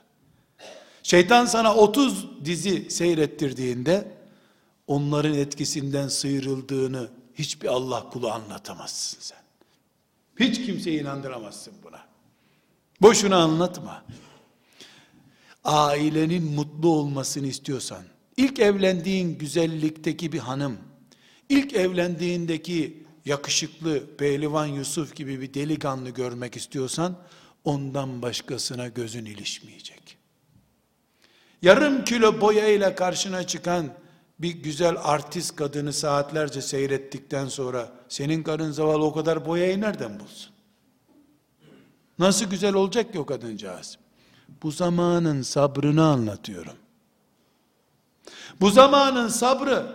Şeytan 1.03 1.47
sana 1.47 1.75
30 1.75 2.45
dizi 2.45 2.91
seyrettirdiğinde, 2.91 4.09
onların 4.87 5.35
etkisinden 5.35 6.09
sıyrıldığını 6.09 7.11
hiçbir 7.35 7.69
Allah 7.69 8.11
kulu 8.11 8.31
anlatamazsın 8.31 9.19
sen. 9.21 9.39
Hiç 10.41 10.67
kimseyi 10.67 11.01
inandıramazsın 11.01 11.75
buna. 11.83 12.05
Boşuna 13.03 13.37
anlatma 13.37 14.05
ailenin 15.65 16.45
mutlu 16.55 16.89
olmasını 16.89 17.47
istiyorsan, 17.47 18.03
ilk 18.37 18.59
evlendiğin 18.59 19.39
güzellikteki 19.39 20.33
bir 20.33 20.39
hanım, 20.39 20.79
ilk 21.49 21.73
evlendiğindeki 21.73 23.05
yakışıklı 23.25 24.17
pehlivan 24.17 24.67
Yusuf 24.67 25.17
gibi 25.17 25.41
bir 25.41 25.55
delikanlı 25.55 26.11
görmek 26.11 26.57
istiyorsan, 26.57 27.19
ondan 27.65 28.23
başkasına 28.23 28.89
gözün 28.89 29.25
ilişmeyecek. 29.25 30.17
Yarım 31.63 32.05
kilo 32.05 32.41
boyayla 32.41 32.95
karşına 32.95 33.47
çıkan 33.47 33.87
bir 34.39 34.51
güzel 34.51 34.97
artist 35.03 35.57
kadını 35.57 35.93
saatlerce 35.93 36.63
seyrettikten 36.63 37.49
sonra 37.49 37.93
senin 38.09 38.43
karın 38.43 38.73
zavallı 38.73 39.05
o 39.05 39.13
kadar 39.13 39.47
boyayı 39.47 39.81
nereden 39.81 40.21
bulsun? 40.21 40.53
Nasıl 42.19 42.47
güzel 42.47 42.75
olacak 42.75 43.13
ki 43.13 43.19
o 43.19 43.27
kadıncağız? 43.27 43.99
Bu 44.65 44.71
zamanın 44.71 45.43
sabrını 45.43 46.05
anlatıyorum. 46.05 46.73
Bu 48.61 48.71
zamanın 48.71 49.29
sabrı 49.29 49.87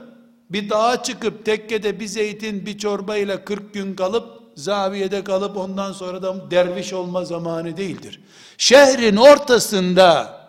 bir 0.49 0.69
dağa 0.69 1.03
çıkıp 1.03 1.45
tekkede 1.45 1.99
bir 1.99 2.08
zeytin 2.08 2.65
bir 2.65 2.77
çorba 2.77 3.17
ile 3.17 3.45
40 3.45 3.73
gün 3.73 3.95
kalıp 3.95 4.41
zaviyede 4.55 5.23
kalıp 5.23 5.58
ondan 5.58 5.93
sonra 5.93 6.21
da 6.21 6.51
derviş 6.51 6.93
olma 6.93 7.25
zamanı 7.25 7.77
değildir. 7.77 8.21
Şehrin 8.58 9.15
ortasında 9.15 10.39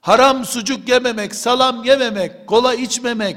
haram 0.00 0.44
sucuk 0.44 0.88
yememek, 0.88 1.34
salam 1.34 1.84
yememek, 1.84 2.46
kola 2.46 2.74
içmemek, 2.74 3.36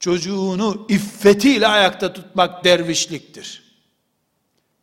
çocuğunu 0.00 0.86
iffetiyle 0.88 1.66
ayakta 1.66 2.12
tutmak 2.12 2.64
dervişliktir 2.64 3.67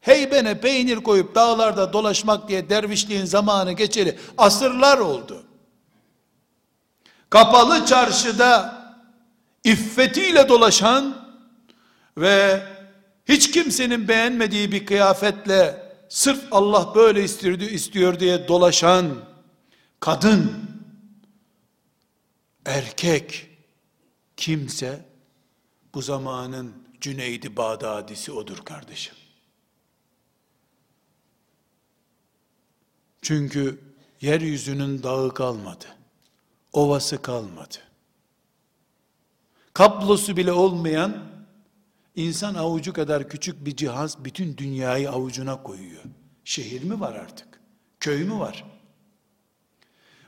heybene 0.05 0.59
peynir 0.59 0.97
koyup 0.97 1.35
dağlarda 1.35 1.93
dolaşmak 1.93 2.47
diye 2.47 2.69
dervişliğin 2.69 3.25
zamanı 3.25 3.71
geçeli 3.71 4.19
asırlar 4.37 4.97
oldu. 4.97 5.43
Kapalı 7.29 7.85
çarşıda 7.85 8.81
iffetiyle 9.63 10.49
dolaşan 10.49 11.25
ve 12.17 12.63
hiç 13.25 13.51
kimsenin 13.51 14.07
beğenmediği 14.07 14.71
bir 14.71 14.85
kıyafetle 14.85 15.85
sırf 16.09 16.43
Allah 16.51 16.95
böyle 16.95 17.23
istiyor, 17.23 17.59
istiyor 17.59 18.19
diye 18.19 18.47
dolaşan 18.47 19.05
kadın, 19.99 20.53
erkek, 22.65 23.49
kimse 24.37 25.05
bu 25.93 26.01
zamanın 26.01 26.73
Cüneydi 27.01 27.57
Bağdadisi 27.57 28.31
odur 28.31 28.57
kardeşim. 28.57 29.15
Çünkü 33.25 33.79
yeryüzünün 34.21 35.03
dağı 35.03 35.33
kalmadı. 35.33 35.85
Ovası 36.73 37.21
kalmadı. 37.21 37.75
Kablosu 39.73 40.37
bile 40.37 40.51
olmayan 40.51 41.17
insan 42.15 42.55
avucu 42.55 42.93
kadar 42.93 43.29
küçük 43.29 43.65
bir 43.65 43.75
cihaz 43.75 44.25
bütün 44.25 44.57
dünyayı 44.57 45.11
avucuna 45.11 45.63
koyuyor. 45.63 46.03
Şehir 46.43 46.83
mi 46.83 46.99
var 46.99 47.15
artık? 47.15 47.47
Köy 47.99 48.23
mü 48.23 48.39
var? 48.39 48.63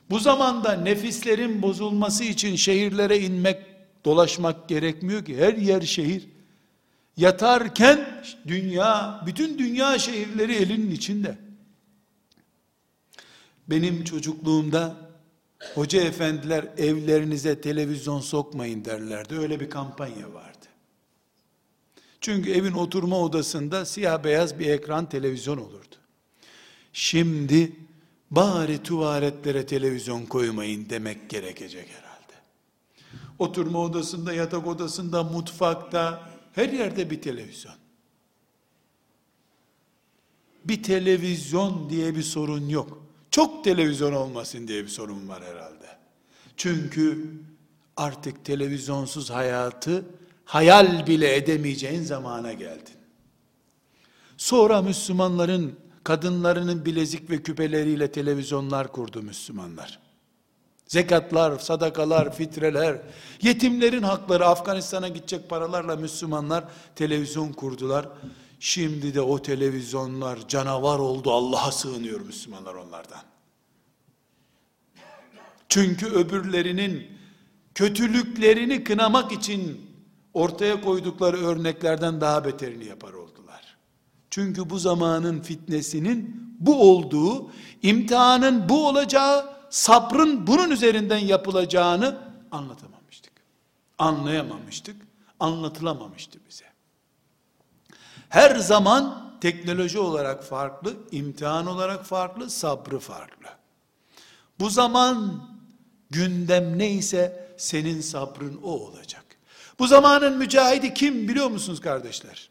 Bu 0.10 0.20
zamanda 0.20 0.72
nefislerin 0.74 1.62
bozulması 1.62 2.24
için 2.24 2.56
şehirlere 2.56 3.20
inmek, 3.20 3.66
dolaşmak 4.06 4.70
gerekmiyor 4.70 5.26
ki. 5.26 5.38
Her 5.38 5.54
yer 5.54 5.82
şehir. 5.82 6.28
Yatarken 7.18 8.24
dünya, 8.48 9.22
bütün 9.26 9.58
dünya 9.60 10.00
şehirleri 10.00 10.56
elinin 10.56 10.92
içinde. 10.92 11.47
Benim 13.70 14.04
çocukluğumda 14.04 15.08
Hoca 15.76 16.02
efendiler 16.02 16.68
evlerinize 16.78 17.62
televizyon 17.62 18.20
sokmayın 18.20 18.86
derlerdi. 18.86 19.36
Öyle 19.36 19.60
bir 19.60 19.70
kampanya 19.70 20.34
vardı. 20.34 20.66
Çünkü 22.22 22.52
evin 22.52 22.74
oturma 22.74 23.20
odasında 23.20 23.86
siyah 23.86 24.24
beyaz 24.24 24.60
bir 24.60 24.70
ekran 24.70 25.10
televizyon 25.10 25.58
olurdu. 25.58 25.96
Şimdi 26.94 27.72
bari 28.32 28.84
tuvaletlere 28.84 29.66
televizyon 29.66 30.26
koymayın 30.26 30.90
demek 30.90 31.30
gerekecek 31.30 31.90
herhalde. 31.90 32.34
Oturma 33.40 33.80
odasında, 33.80 34.34
yatak 34.34 34.68
odasında, 34.68 35.24
mutfakta, 35.24 36.30
her 36.54 36.70
yerde 36.70 37.10
bir 37.10 37.22
televizyon. 37.22 37.76
Bir 40.66 40.84
televizyon 40.84 41.90
diye 41.90 42.16
bir 42.16 42.24
sorun 42.24 42.70
yok. 42.70 43.07
Çok 43.38 43.64
televizyon 43.64 44.14
olmasın 44.14 44.68
diye 44.68 44.84
bir 44.84 44.90
sorun 44.90 45.28
var 45.28 45.44
herhalde. 45.44 45.86
Çünkü 46.58 47.32
artık 47.98 48.46
televizyonsuz 48.46 49.30
hayatı 49.30 50.06
hayal 50.46 51.08
bile 51.08 51.36
edemeyeceğin 51.36 52.04
zamana 52.04 52.54
geldin. 52.54 52.96
Sonra 54.38 54.82
Müslümanların 54.82 55.80
kadınlarının 56.04 56.86
bilezik 56.86 57.30
ve 57.30 57.44
küpeleriyle 57.44 58.12
televizyonlar 58.12 58.92
kurdu 58.92 59.24
Müslümanlar. 59.24 60.00
Zekatlar, 60.88 61.60
sadakalar, 61.60 62.36
fitreler, 62.36 63.02
yetimlerin 63.42 64.04
hakları, 64.04 64.46
Afganistan'a 64.46 65.08
gidecek 65.08 65.50
paralarla 65.50 65.96
Müslümanlar 65.96 66.64
televizyon 66.96 67.54
kurdular. 67.54 68.10
Şimdi 68.60 69.14
de 69.14 69.22
o 69.22 69.42
televizyonlar 69.42 70.48
canavar 70.48 71.00
oldu. 71.00 71.32
Allah'a 71.32 71.72
sığınıyor 71.72 72.22
Müslümanlar 72.22 72.74
onlardan. 72.74 73.22
Çünkü 75.70 76.06
öbürlerinin 76.06 77.08
kötülüklerini 77.76 78.84
kınamak 78.84 79.32
için 79.32 79.92
ortaya 80.34 80.82
koydukları 80.82 81.38
örneklerden 81.38 82.22
daha 82.22 82.46
beterini 82.46 82.86
yapar 82.86 83.14
oldular. 83.14 83.78
Çünkü 84.30 84.70
bu 84.70 84.80
zamanın 84.80 85.42
fitnesinin 85.42 86.48
bu 86.60 86.92
olduğu, 86.92 87.52
imtihanın 87.82 88.70
bu 88.70 88.88
olacağı, 88.88 89.58
sabrın 89.70 90.48
bunun 90.48 90.72
üzerinden 90.72 91.18
yapılacağını 91.18 92.18
anlatamamıştık. 92.52 93.34
Anlayamamıştık, 93.98 94.96
anlatılamamıştı 95.40 96.40
bize. 96.50 96.67
Her 98.30 98.56
zaman 98.56 99.34
teknoloji 99.42 100.00
olarak 100.00 100.44
farklı, 100.44 100.94
imtihan 101.12 101.68
olarak 101.68 102.06
farklı, 102.06 102.50
sabrı 102.50 103.00
farklı. 103.00 103.48
Bu 104.60 104.70
zaman 104.70 105.48
gündem 106.10 106.78
neyse 106.78 107.54
senin 107.58 108.02
sabrın 108.02 108.60
o 108.64 108.70
olacak. 108.70 109.26
Bu 109.80 109.88
zamanın 109.88 110.38
mücahidi 110.38 110.94
kim 110.94 111.28
biliyor 111.28 111.48
musunuz 111.48 111.82
kardeşler? 111.82 112.50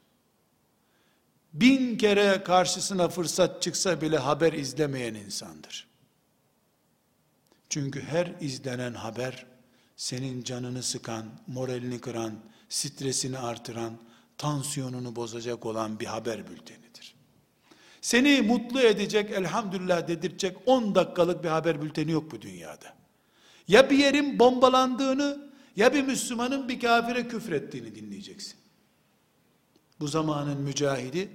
Bin 1.52 1.98
kere 1.98 2.42
karşısına 2.42 3.08
fırsat 3.08 3.62
çıksa 3.62 4.00
bile 4.00 4.18
haber 4.18 4.52
izlemeyen 4.52 5.14
insandır. 5.14 5.86
Çünkü 7.68 8.02
her 8.02 8.34
izlenen 8.40 8.94
haber 8.94 9.46
senin 9.96 10.42
canını 10.42 10.82
sıkan, 10.82 11.26
moralini 11.46 12.00
kıran, 12.00 12.32
stresini 12.68 13.38
artıran, 13.38 13.92
tansiyonunu 14.38 15.16
bozacak 15.16 15.66
olan 15.66 16.00
bir 16.00 16.06
haber 16.06 16.48
bültenidir. 16.48 17.14
Seni 18.00 18.42
mutlu 18.42 18.80
edecek, 18.80 19.30
elhamdülillah 19.30 20.08
dedirtecek 20.08 20.56
10 20.66 20.94
dakikalık 20.94 21.44
bir 21.44 21.48
haber 21.48 21.82
bülteni 21.82 22.10
yok 22.12 22.30
bu 22.30 22.42
dünyada. 22.42 22.96
Ya 23.68 23.90
bir 23.90 23.98
yerin 23.98 24.38
bombalandığını, 24.38 25.50
ya 25.76 25.94
bir 25.94 26.02
Müslümanın 26.02 26.68
bir 26.68 26.80
kafire 26.80 27.28
küfrettiğini 27.28 27.94
dinleyeceksin. 27.94 28.54
Bu 30.00 30.08
zamanın 30.08 30.60
mücahidi 30.60 31.28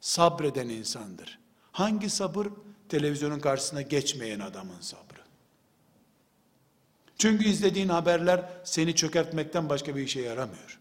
sabreden 0.00 0.68
insandır. 0.68 1.38
Hangi 1.72 2.10
sabır? 2.10 2.46
Televizyonun 2.88 3.40
karşısına 3.40 3.82
geçmeyen 3.82 4.40
adamın 4.40 4.80
sabrı. 4.80 5.20
Çünkü 7.18 7.44
izlediğin 7.44 7.88
haberler 7.88 8.50
seni 8.64 8.94
çökertmekten 8.94 9.68
başka 9.68 9.96
bir 9.96 10.02
işe 10.02 10.20
yaramıyor. 10.20 10.79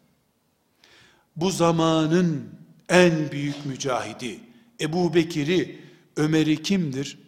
Bu 1.35 1.51
zamanın 1.51 2.49
en 2.89 3.31
büyük 3.31 3.65
mücahidi, 3.65 4.39
Ebu 4.81 5.13
Bekir'i, 5.13 5.81
Ömer'i 6.15 6.63
kimdir? 6.63 7.19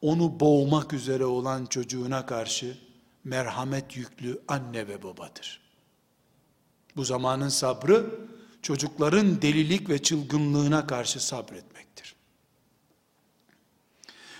Onu 0.00 0.40
boğmak 0.40 0.92
üzere 0.92 1.24
olan 1.24 1.66
çocuğuna 1.66 2.26
karşı 2.26 2.78
merhamet 3.24 3.96
yüklü 3.96 4.40
anne 4.48 4.88
ve 4.88 5.02
babadır. 5.02 5.60
Bu 6.96 7.04
zamanın 7.04 7.48
sabrı, 7.48 8.26
çocukların 8.62 9.42
delilik 9.42 9.88
ve 9.88 10.02
çılgınlığına 10.02 10.86
karşı 10.86 11.26
sabretmektir. 11.26 12.14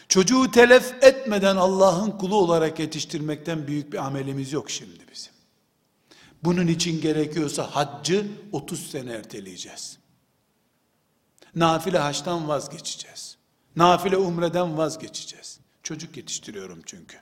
Çocuğu 0.09 0.51
telef 0.51 1.05
etmeden 1.05 1.57
Allah'ın 1.57 2.11
kulu 2.11 2.37
olarak 2.37 2.79
yetiştirmekten 2.79 3.67
büyük 3.67 3.93
bir 3.93 4.07
amelimiz 4.07 4.53
yok 4.53 4.71
şimdi 4.71 5.01
bizim. 5.13 5.34
Bunun 6.45 6.67
için 6.67 7.01
gerekiyorsa 7.01 7.63
haccı 7.63 8.27
30 8.53 8.91
sene 8.91 9.13
erteleyeceğiz. 9.13 9.99
Nafile 11.55 11.99
haçtan 11.99 12.49
vazgeçeceğiz. 12.49 13.37
Nafile 13.77 14.17
umreden 14.17 14.79
vazgeçeceğiz. 14.79 15.61
Çocuk 15.83 16.17
yetiştiriyorum 16.17 16.83
çünkü. 16.87 17.17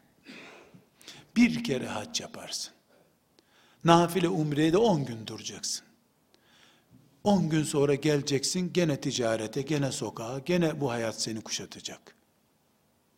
Bir 1.37 1.65
kere 1.65 1.87
hac 1.87 2.21
yaparsın. 2.21 2.73
Nafile 3.85 4.29
umreye 4.29 4.73
de 4.73 4.77
10 4.77 5.05
gün 5.05 5.27
duracaksın. 5.27 5.85
10 7.25 7.49
gün 7.49 7.65
sonra 7.65 7.95
geleceksin 7.95 8.73
gene 8.73 9.01
ticarete, 9.01 9.63
gene 9.63 9.93
sokağa, 9.93 10.39
gene 10.39 10.81
bu 10.81 10.91
hayat 10.91 11.21
seni 11.21 11.41
kuşatacak. 11.41 12.17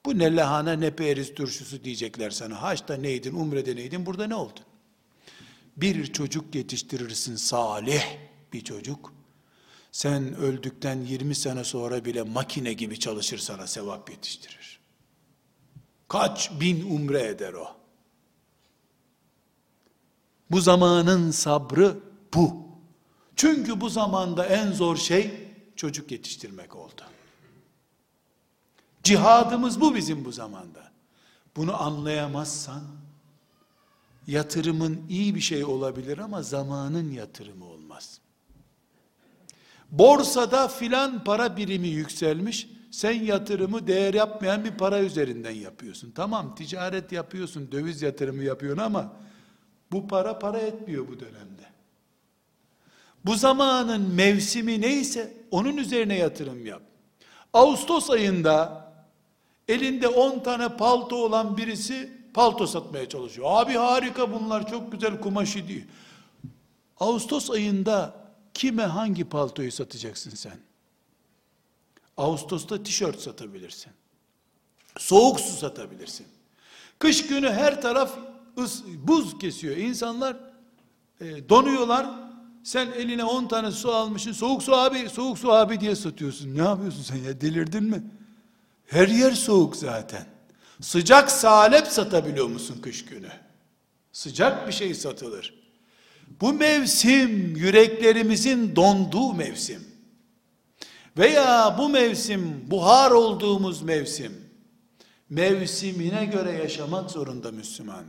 Bu 0.04 0.18
ne 0.18 0.36
lahana 0.36 0.72
ne 0.72 0.96
periz 0.96 1.34
turşusu 1.34 1.84
diyecekler 1.84 2.30
sana. 2.30 2.62
Haçta 2.62 2.96
neydin, 2.96 3.34
umrede 3.34 3.76
neydin, 3.76 4.06
burada 4.06 4.26
ne 4.26 4.34
oldun? 4.34 4.64
Bir 5.76 6.12
çocuk 6.12 6.54
yetiştirirsin 6.54 7.36
salih 7.36 8.04
bir 8.52 8.64
çocuk. 8.64 9.12
Sen 9.92 10.34
öldükten 10.34 11.00
20 11.00 11.34
sene 11.34 11.64
sonra 11.64 12.04
bile 12.04 12.22
makine 12.22 12.72
gibi 12.72 12.98
çalışır 12.98 13.38
sana 13.38 13.66
sevap 13.66 14.10
yetiştirir. 14.10 14.80
Kaç 16.08 16.50
bin 16.60 16.90
umre 16.90 17.22
eder 17.22 17.52
o. 17.52 17.76
Bu 20.50 20.60
zamanın 20.60 21.30
sabrı 21.30 21.98
bu. 22.34 22.64
Çünkü 23.36 23.80
bu 23.80 23.88
zamanda 23.88 24.46
en 24.46 24.72
zor 24.72 24.96
şey 24.96 25.48
çocuk 25.76 26.10
yetiştirmek 26.10 26.76
oldu. 26.76 27.02
Cihadımız 29.02 29.80
bu 29.80 29.94
bizim 29.94 30.24
bu 30.24 30.32
zamanda. 30.32 30.92
Bunu 31.56 31.82
anlayamazsan 31.82 32.82
yatırımın 34.26 35.00
iyi 35.08 35.34
bir 35.34 35.40
şey 35.40 35.64
olabilir 35.64 36.18
ama 36.18 36.42
zamanın 36.42 37.10
yatırımı 37.10 37.64
olmaz. 37.64 38.20
Borsada 39.90 40.68
filan 40.68 41.24
para 41.24 41.56
birimi 41.56 41.88
yükselmiş, 41.88 42.68
sen 42.90 43.12
yatırımı 43.12 43.86
değer 43.86 44.14
yapmayan 44.14 44.64
bir 44.64 44.70
para 44.70 45.00
üzerinden 45.00 45.50
yapıyorsun. 45.54 46.12
Tamam 46.14 46.54
ticaret 46.54 47.12
yapıyorsun, 47.12 47.72
döviz 47.72 48.02
yatırımı 48.02 48.44
yapıyorsun 48.44 48.82
ama 48.82 49.16
bu 49.92 50.08
para 50.08 50.38
para 50.38 50.58
etmiyor 50.58 51.08
bu 51.08 51.20
dönemde. 51.20 51.62
Bu 53.24 53.34
zamanın 53.34 54.14
mevsimi 54.14 54.80
neyse 54.80 55.32
onun 55.50 55.76
üzerine 55.76 56.18
yatırım 56.18 56.66
yap. 56.66 56.82
Ağustos 57.52 58.10
ayında 58.10 58.84
elinde 59.68 60.08
10 60.08 60.42
tane 60.42 60.68
palto 60.68 61.16
olan 61.16 61.56
birisi 61.56 62.23
palto 62.34 62.66
satmaya 62.66 63.08
çalışıyor. 63.08 63.46
Abi 63.50 63.72
harika 63.72 64.32
bunlar 64.32 64.70
çok 64.70 64.92
güzel 64.92 65.20
kumaşı 65.20 65.68
diyor. 65.68 65.82
Ağustos 67.00 67.50
ayında 67.50 68.14
kime 68.54 68.82
hangi 68.82 69.24
paltoyu 69.24 69.72
satacaksın 69.72 70.30
sen? 70.30 70.58
Ağustos'ta 72.16 72.82
tişört 72.82 73.20
satabilirsin. 73.20 73.92
Soğuk 74.98 75.40
su 75.40 75.56
satabilirsin. 75.56 76.26
Kış 76.98 77.26
günü 77.26 77.50
her 77.50 77.82
taraf 77.82 78.18
ıs, 78.58 78.82
buz 78.84 79.38
kesiyor. 79.38 79.76
İnsanlar 79.76 80.36
e, 81.20 81.48
donuyorlar. 81.48 82.06
Sen 82.64 82.86
eline 82.92 83.24
10 83.24 83.46
tane 83.48 83.70
su 83.70 83.94
almışsın. 83.94 84.32
Soğuk 84.32 84.62
su 84.62 84.74
abi, 84.74 85.08
soğuk 85.08 85.38
su 85.38 85.52
abi 85.52 85.80
diye 85.80 85.96
satıyorsun. 85.96 86.54
Ne 86.54 86.62
yapıyorsun 86.62 87.02
sen 87.02 87.16
ya? 87.16 87.40
Delirdin 87.40 87.84
mi? 87.84 88.04
Her 88.86 89.08
yer 89.08 89.32
soğuk 89.32 89.76
zaten. 89.76 90.26
Sıcak 90.80 91.30
salep 91.30 91.86
satabiliyor 91.86 92.46
musun 92.46 92.78
kış 92.82 93.04
günü? 93.04 93.30
Sıcak 94.12 94.68
bir 94.68 94.72
şey 94.72 94.94
satılır. 94.94 95.54
Bu 96.40 96.52
mevsim 96.52 97.56
yüreklerimizin 97.56 98.76
donduğu 98.76 99.32
mevsim. 99.32 99.84
Veya 101.18 101.76
bu 101.78 101.88
mevsim 101.88 102.70
buhar 102.70 103.10
olduğumuz 103.10 103.82
mevsim. 103.82 104.44
Mevsimine 105.30 106.24
göre 106.24 106.52
yaşamak 106.52 107.10
zorunda 107.10 107.52
Müslüman. 107.52 108.04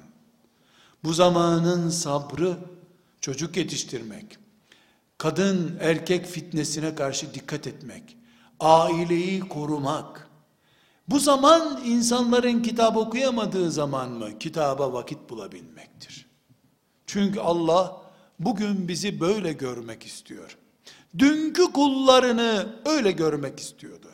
Bu 1.03 1.13
zamanın 1.13 1.89
sabrı 1.89 2.57
çocuk 3.21 3.57
yetiştirmek, 3.57 4.37
kadın 5.17 5.77
erkek 5.81 6.25
fitnesine 6.25 6.95
karşı 6.95 7.33
dikkat 7.33 7.67
etmek, 7.67 8.17
aileyi 8.59 9.39
korumak. 9.39 10.24
Bu 11.07 11.19
zaman 11.19 11.81
insanların 11.85 12.61
kitap 12.61 12.97
okuyamadığı 12.97 13.71
zaman 13.71 14.11
mı? 14.11 14.39
Kitaba 14.39 14.93
vakit 14.93 15.29
bulabilmektir. 15.29 16.25
Çünkü 17.07 17.39
Allah 17.39 18.01
bugün 18.39 18.87
bizi 18.87 19.19
böyle 19.19 19.53
görmek 19.53 20.05
istiyor. 20.05 20.57
Dünkü 21.17 21.63
kullarını 21.63 22.75
öyle 22.85 23.11
görmek 23.11 23.59
istiyordu. 23.59 24.07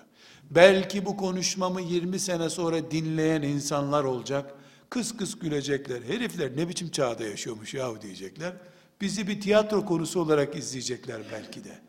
Belki 0.49 1.05
bu 1.05 1.17
konuşmamı 1.17 1.81
20 1.81 2.19
sene 2.19 2.49
sonra 2.49 2.91
dinleyen 2.91 3.41
insanlar 3.41 4.03
olacak. 4.03 4.55
Kıs 4.89 5.17
kıs 5.17 5.39
gülecekler. 5.39 6.01
Herifler 6.01 6.57
ne 6.57 6.69
biçim 6.69 6.91
çağda 6.91 7.23
yaşıyormuş 7.23 7.73
yahu 7.73 8.01
diyecekler. 8.01 8.53
Bizi 9.01 9.27
bir 9.27 9.41
tiyatro 9.41 9.85
konusu 9.85 10.21
olarak 10.21 10.55
izleyecekler 10.55 11.21
belki 11.31 11.63
de. 11.63 11.79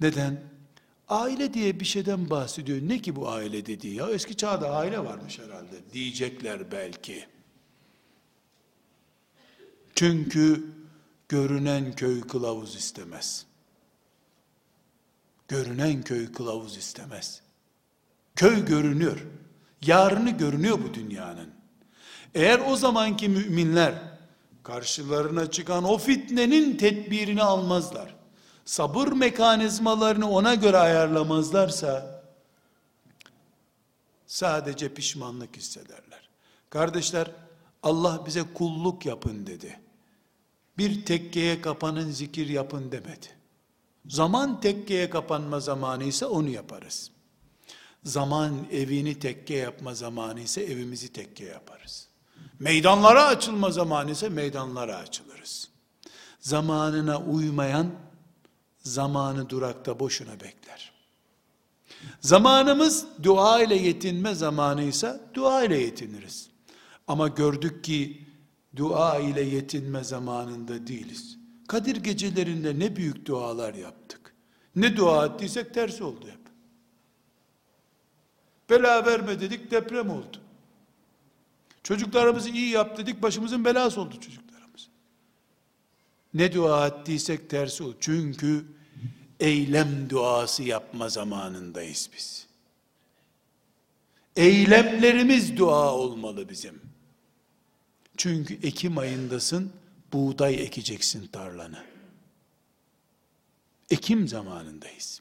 Neden? 0.00 0.40
Aile 1.08 1.54
diye 1.54 1.80
bir 1.80 1.84
şeyden 1.84 2.30
bahsediyor. 2.30 2.78
Ne 2.82 2.98
ki 2.98 3.16
bu 3.16 3.28
aile 3.28 3.66
dediği 3.66 3.94
ya? 3.94 4.10
Eski 4.10 4.36
çağda 4.36 4.70
aile 4.70 5.04
varmış 5.04 5.38
herhalde 5.38 5.92
diyecekler 5.92 6.72
belki. 6.72 7.26
Çünkü 9.94 10.64
görünen 11.28 11.92
köy 11.92 12.20
kılavuz 12.20 12.76
istemez. 12.76 13.46
Görünen 15.48 16.02
köy 16.02 16.32
kılavuz 16.32 16.76
istemez. 16.76 17.42
Köy 18.36 18.64
görünüyor. 18.64 19.26
Yarını 19.82 20.30
görünüyor 20.30 20.78
bu 20.84 20.94
dünyanın. 20.94 21.50
Eğer 22.34 22.60
o 22.66 22.76
zamanki 22.76 23.28
müminler 23.28 23.94
karşılarına 24.62 25.50
çıkan 25.50 25.84
o 25.84 25.98
fitnenin 25.98 26.76
tedbirini 26.76 27.42
almazlar. 27.42 28.17
Sabır 28.68 29.08
mekanizmalarını 29.12 30.30
ona 30.30 30.54
göre 30.54 30.78
ayarlamazlarsa 30.78 32.22
sadece 34.26 34.94
pişmanlık 34.94 35.56
hissederler. 35.56 36.28
Kardeşler 36.70 37.30
Allah 37.82 38.22
bize 38.26 38.42
kulluk 38.54 39.06
yapın 39.06 39.46
dedi. 39.46 39.80
Bir 40.78 41.04
tekkeye 41.04 41.60
kapanın 41.60 42.10
zikir 42.10 42.48
yapın 42.48 42.92
demedi. 42.92 43.26
Zaman 44.06 44.60
tekkeye 44.60 45.10
kapanma 45.10 45.60
zamanı 45.60 46.04
ise 46.04 46.26
onu 46.26 46.48
yaparız. 46.48 47.10
Zaman 48.04 48.66
evini 48.72 49.18
tekke 49.18 49.54
yapma 49.54 49.94
zamanı 49.94 50.40
ise 50.40 50.62
evimizi 50.62 51.12
tekke 51.12 51.44
yaparız. 51.44 52.08
Meydanlara 52.58 53.24
açılma 53.24 53.70
zamanı 53.70 54.10
ise 54.10 54.28
meydanlara 54.28 54.96
açılırız. 54.96 55.68
Zamanına 56.40 57.18
uymayan 57.20 58.07
zamanı 58.78 59.50
durakta 59.50 60.00
boşuna 60.00 60.40
bekler. 60.40 60.92
Zamanımız 62.20 63.06
dua 63.22 63.62
ile 63.62 63.74
yetinme 63.74 64.34
zamanıysa 64.34 65.20
dua 65.34 65.64
ile 65.64 65.78
yetiniriz. 65.78 66.50
Ama 67.08 67.28
gördük 67.28 67.84
ki 67.84 68.26
dua 68.76 69.18
ile 69.18 69.42
yetinme 69.42 70.04
zamanında 70.04 70.86
değiliz. 70.86 71.38
Kadir 71.68 71.96
gecelerinde 71.96 72.78
ne 72.78 72.96
büyük 72.96 73.26
dualar 73.26 73.74
yaptık. 73.74 74.34
Ne 74.76 74.96
dua 74.96 75.26
ettiysek 75.26 75.74
ters 75.74 76.02
oldu 76.02 76.26
hep. 76.26 76.38
Bela 78.70 79.06
verme 79.06 79.40
dedik 79.40 79.70
deprem 79.70 80.10
oldu. 80.10 80.36
Çocuklarımızı 81.82 82.48
iyi 82.48 82.70
yap 82.70 82.98
dedik 82.98 83.22
başımızın 83.22 83.64
belası 83.64 84.00
oldu 84.00 84.14
çocuklarımız. 84.14 84.47
Ne 86.34 86.52
dua 86.54 86.86
ettiysek 86.86 87.50
tersi 87.50 87.82
oldu. 87.82 87.96
Çünkü 88.00 88.64
eylem 89.40 90.10
duası 90.10 90.62
yapma 90.62 91.08
zamanındayız 91.08 92.10
biz. 92.16 92.46
Eylemlerimiz 94.36 95.56
dua 95.56 95.94
olmalı 95.94 96.48
bizim. 96.48 96.80
Çünkü 98.16 98.54
Ekim 98.54 98.98
ayındasın, 98.98 99.72
buğday 100.12 100.54
ekeceksin 100.54 101.26
tarlanı. 101.26 101.84
Ekim 103.90 104.28
zamanındayız. 104.28 105.20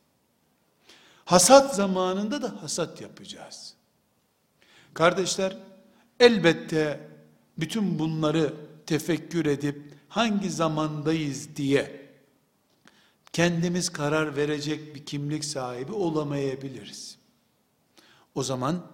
Hasat 1.25 1.75
zamanında 1.75 2.41
da 2.41 2.61
hasat 2.61 3.01
yapacağız. 3.01 3.73
Kardeşler, 4.93 5.57
elbette 6.19 7.09
bütün 7.57 7.99
bunları 7.99 8.53
tefekkür 8.85 9.45
edip 9.45 9.96
hangi 10.09 10.51
zamandayız 10.51 11.55
diye 11.55 12.07
kendimiz 13.33 13.89
karar 13.89 14.35
verecek 14.35 14.95
bir 14.95 15.05
kimlik 15.05 15.45
sahibi 15.45 15.91
olamayabiliriz. 15.91 17.17
O 18.35 18.43
zaman 18.43 18.87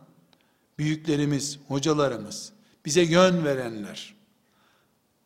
büyüklerimiz, 0.78 1.60
hocalarımız, 1.68 2.54
bize 2.86 3.02
yön 3.02 3.46
verenler, 3.46 4.16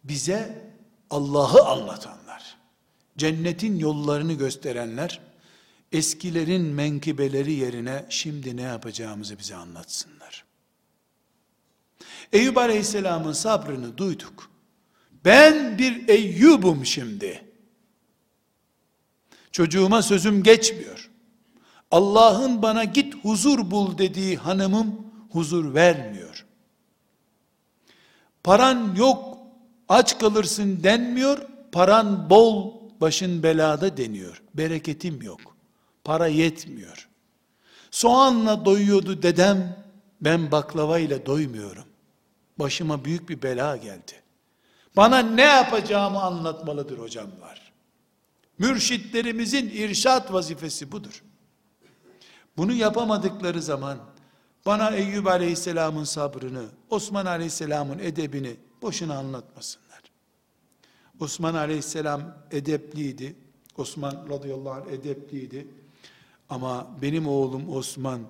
bize 0.04 0.72
Allah'ı 1.10 1.66
anlatanlar, 1.66 2.58
cennetin 3.18 3.80
yollarını 3.80 4.34
gösterenler, 4.34 5.22
eskilerin 5.92 6.62
menkibeleri 6.62 7.54
yerine 7.54 8.06
şimdi 8.10 8.58
ne 8.58 8.62
yapacağımızı 8.62 9.40
bize 9.40 9.56
anlatsınlar. 9.56 10.46
Eyüp 12.34 12.58
Aleyhisselam'ın 12.58 13.34
sabrını 13.34 13.98
duyduk. 13.98 14.50
Ben 15.28 15.78
bir 15.78 16.08
Eyyub'um 16.08 16.86
şimdi. 16.86 17.44
Çocuğuma 19.52 20.02
sözüm 20.02 20.44
geçmiyor. 20.44 21.10
Allah'ın 21.92 22.62
bana 22.62 22.84
git 22.84 23.16
huzur 23.24 23.72
bul 23.72 23.98
dediği 23.98 24.38
hanımım 24.38 24.96
huzur 25.32 25.74
vermiyor. 25.74 26.46
Paran 28.44 28.96
yok, 28.96 29.38
aç 29.90 30.20
kalırsın 30.20 30.84
denmiyor. 30.84 31.38
Paran 31.72 32.30
bol, 32.30 32.74
başın 33.02 33.44
belada 33.44 33.98
deniyor. 33.98 34.42
Bereketim 34.54 35.22
yok. 35.22 35.42
Para 36.04 36.28
yetmiyor. 36.28 37.10
Soğanla 37.92 38.66
doyuyordu 38.66 39.22
dedem, 39.24 39.86
ben 40.22 40.52
baklava 40.52 41.00
ile 41.00 41.26
doymuyorum. 41.26 41.86
Başıma 42.60 43.06
büyük 43.06 43.30
bir 43.30 43.42
bela 43.42 43.78
geldi. 43.78 44.27
Bana 44.98 45.20
ne 45.20 45.42
yapacağımı 45.42 46.22
anlatmalıdır 46.22 47.00
hocamlar. 47.00 47.72
Mürşitlerimizin 48.58 49.70
irşat 49.70 50.34
vazifesi 50.34 50.92
budur. 50.92 51.24
Bunu 52.58 52.74
yapamadıkları 52.74 53.62
zaman 53.62 53.98
bana 54.66 54.90
Eyyub 54.90 55.26
Aleyhisselam'ın 55.26 56.04
sabrını, 56.04 56.66
Osman 56.90 57.26
Aleyhisselam'ın 57.26 58.00
edebini 58.00 58.56
boşuna 58.82 59.18
anlatmasınlar. 59.18 60.02
Osman 61.20 61.56
Aleyhisselam 61.56 62.38
edepliydi. 62.52 63.36
Osman 63.78 64.28
radıyallahu 64.30 64.74
anh 64.74 64.88
edepliydi. 64.88 65.68
Ama 66.50 66.88
benim 67.02 67.28
oğlum 67.28 67.76
Osman 67.76 68.22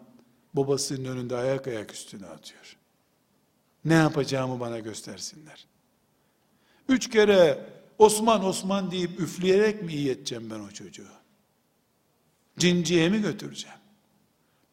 babasının 0.54 1.06
önünde 1.06 1.36
ayak 1.36 1.68
ayak 1.68 1.94
üstüne 1.94 2.26
atıyor. 2.26 2.78
Ne 3.86 3.94
yapacağımı 3.94 4.60
bana 4.60 4.80
göstersinler. 4.80 5.68
Üç 6.90 7.10
kere 7.10 7.70
Osman 7.98 8.46
Osman 8.46 8.92
deyip 8.92 9.20
üfleyerek 9.20 9.84
mi 9.84 9.94
iyi 9.94 10.10
edeceğim 10.10 10.50
ben 10.52 10.60
o 10.60 10.72
çocuğu? 10.72 11.08
Cinciye 12.58 13.10
mi 13.10 13.22
götüreceğim? 13.22 13.78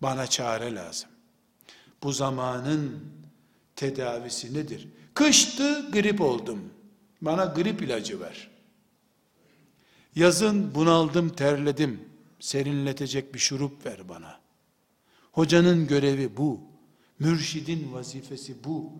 Bana 0.02 0.26
çare 0.26 0.74
lazım. 0.74 1.10
Bu 2.02 2.12
zamanın 2.12 3.00
tedavisi 3.76 4.54
nedir? 4.54 4.88
Kıştı 5.14 5.90
grip 5.90 6.20
oldum. 6.20 6.60
Bana 7.20 7.44
grip 7.44 7.82
ilacı 7.82 8.20
ver. 8.20 8.50
Yazın 10.14 10.74
bunaldım 10.74 11.28
terledim. 11.28 12.08
Serinletecek 12.40 13.34
bir 13.34 13.38
şurup 13.38 13.86
ver 13.86 14.08
bana. 14.08 14.40
Hocanın 15.32 15.86
görevi 15.86 16.36
bu. 16.36 16.60
Mürşidin 17.18 17.92
vazifesi 17.92 18.64
bu. 18.64 18.92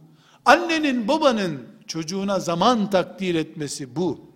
Annenin 0.44 1.08
babanın 1.08 1.73
çocuğuna 1.86 2.40
zaman 2.40 2.90
takdir 2.90 3.34
etmesi 3.34 3.96
bu. 3.96 4.34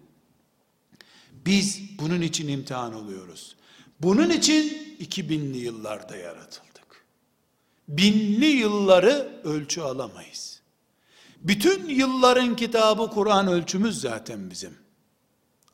Biz 1.47 1.99
bunun 1.99 2.21
için 2.21 2.49
imtihan 2.49 2.95
oluyoruz. 2.95 3.57
Bunun 4.01 4.31
için 4.31 4.97
2000'li 5.01 5.59
yıllarda 5.59 6.17
yaratıldık. 6.17 7.05
Binli 7.89 8.47
yılları 8.47 9.41
ölçü 9.45 9.81
alamayız. 9.81 10.61
Bütün 11.41 11.89
yılların 11.89 12.57
kitabı 12.57 13.11
Kur'an 13.11 13.47
ölçümüz 13.49 14.01
zaten 14.01 14.51
bizim. 14.51 14.79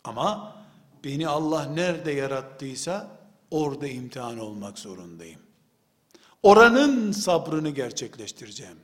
Ama 0.05 0.57
beni 1.05 1.29
Allah 1.29 1.65
nerede 1.65 2.13
yarattıysa 2.13 3.19
orada 3.51 3.87
imtihan 3.89 4.39
olmak 4.39 4.79
zorundayım. 4.79 5.41
oranın 6.43 7.13
sabrını 7.13 7.71
gerçekleştireceğim. 7.71 8.77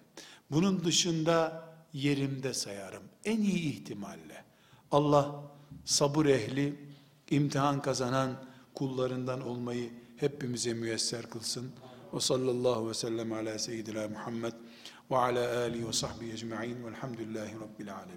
Bunun 0.50 0.84
dışında 0.84 1.69
yerimde 1.92 2.54
sayarım. 2.54 3.02
En 3.24 3.40
iyi 3.40 3.72
ihtimalle. 3.72 4.44
Allah 4.90 5.42
sabır 5.84 6.26
ehli, 6.26 6.74
imtihan 7.30 7.82
kazanan 7.82 8.44
kullarından 8.74 9.40
olmayı 9.40 9.90
hepimize 10.16 10.74
müyesser 10.74 11.30
kılsın. 11.30 11.70
Ve 12.14 12.20
sallallahu 12.20 12.88
ve 12.88 12.94
sellem 12.94 13.32
ala 13.32 13.58
seyyidina 13.58 14.08
Muhammed 14.08 14.52
ve 15.10 15.16
ala 15.16 15.58
alihi 15.58 15.88
ve 15.88 15.92
sahbihi 15.92 16.32
ecma'in 16.32 16.84
velhamdülillahi 16.84 17.54
rabbil 17.54 17.96
alemin. 17.96 18.10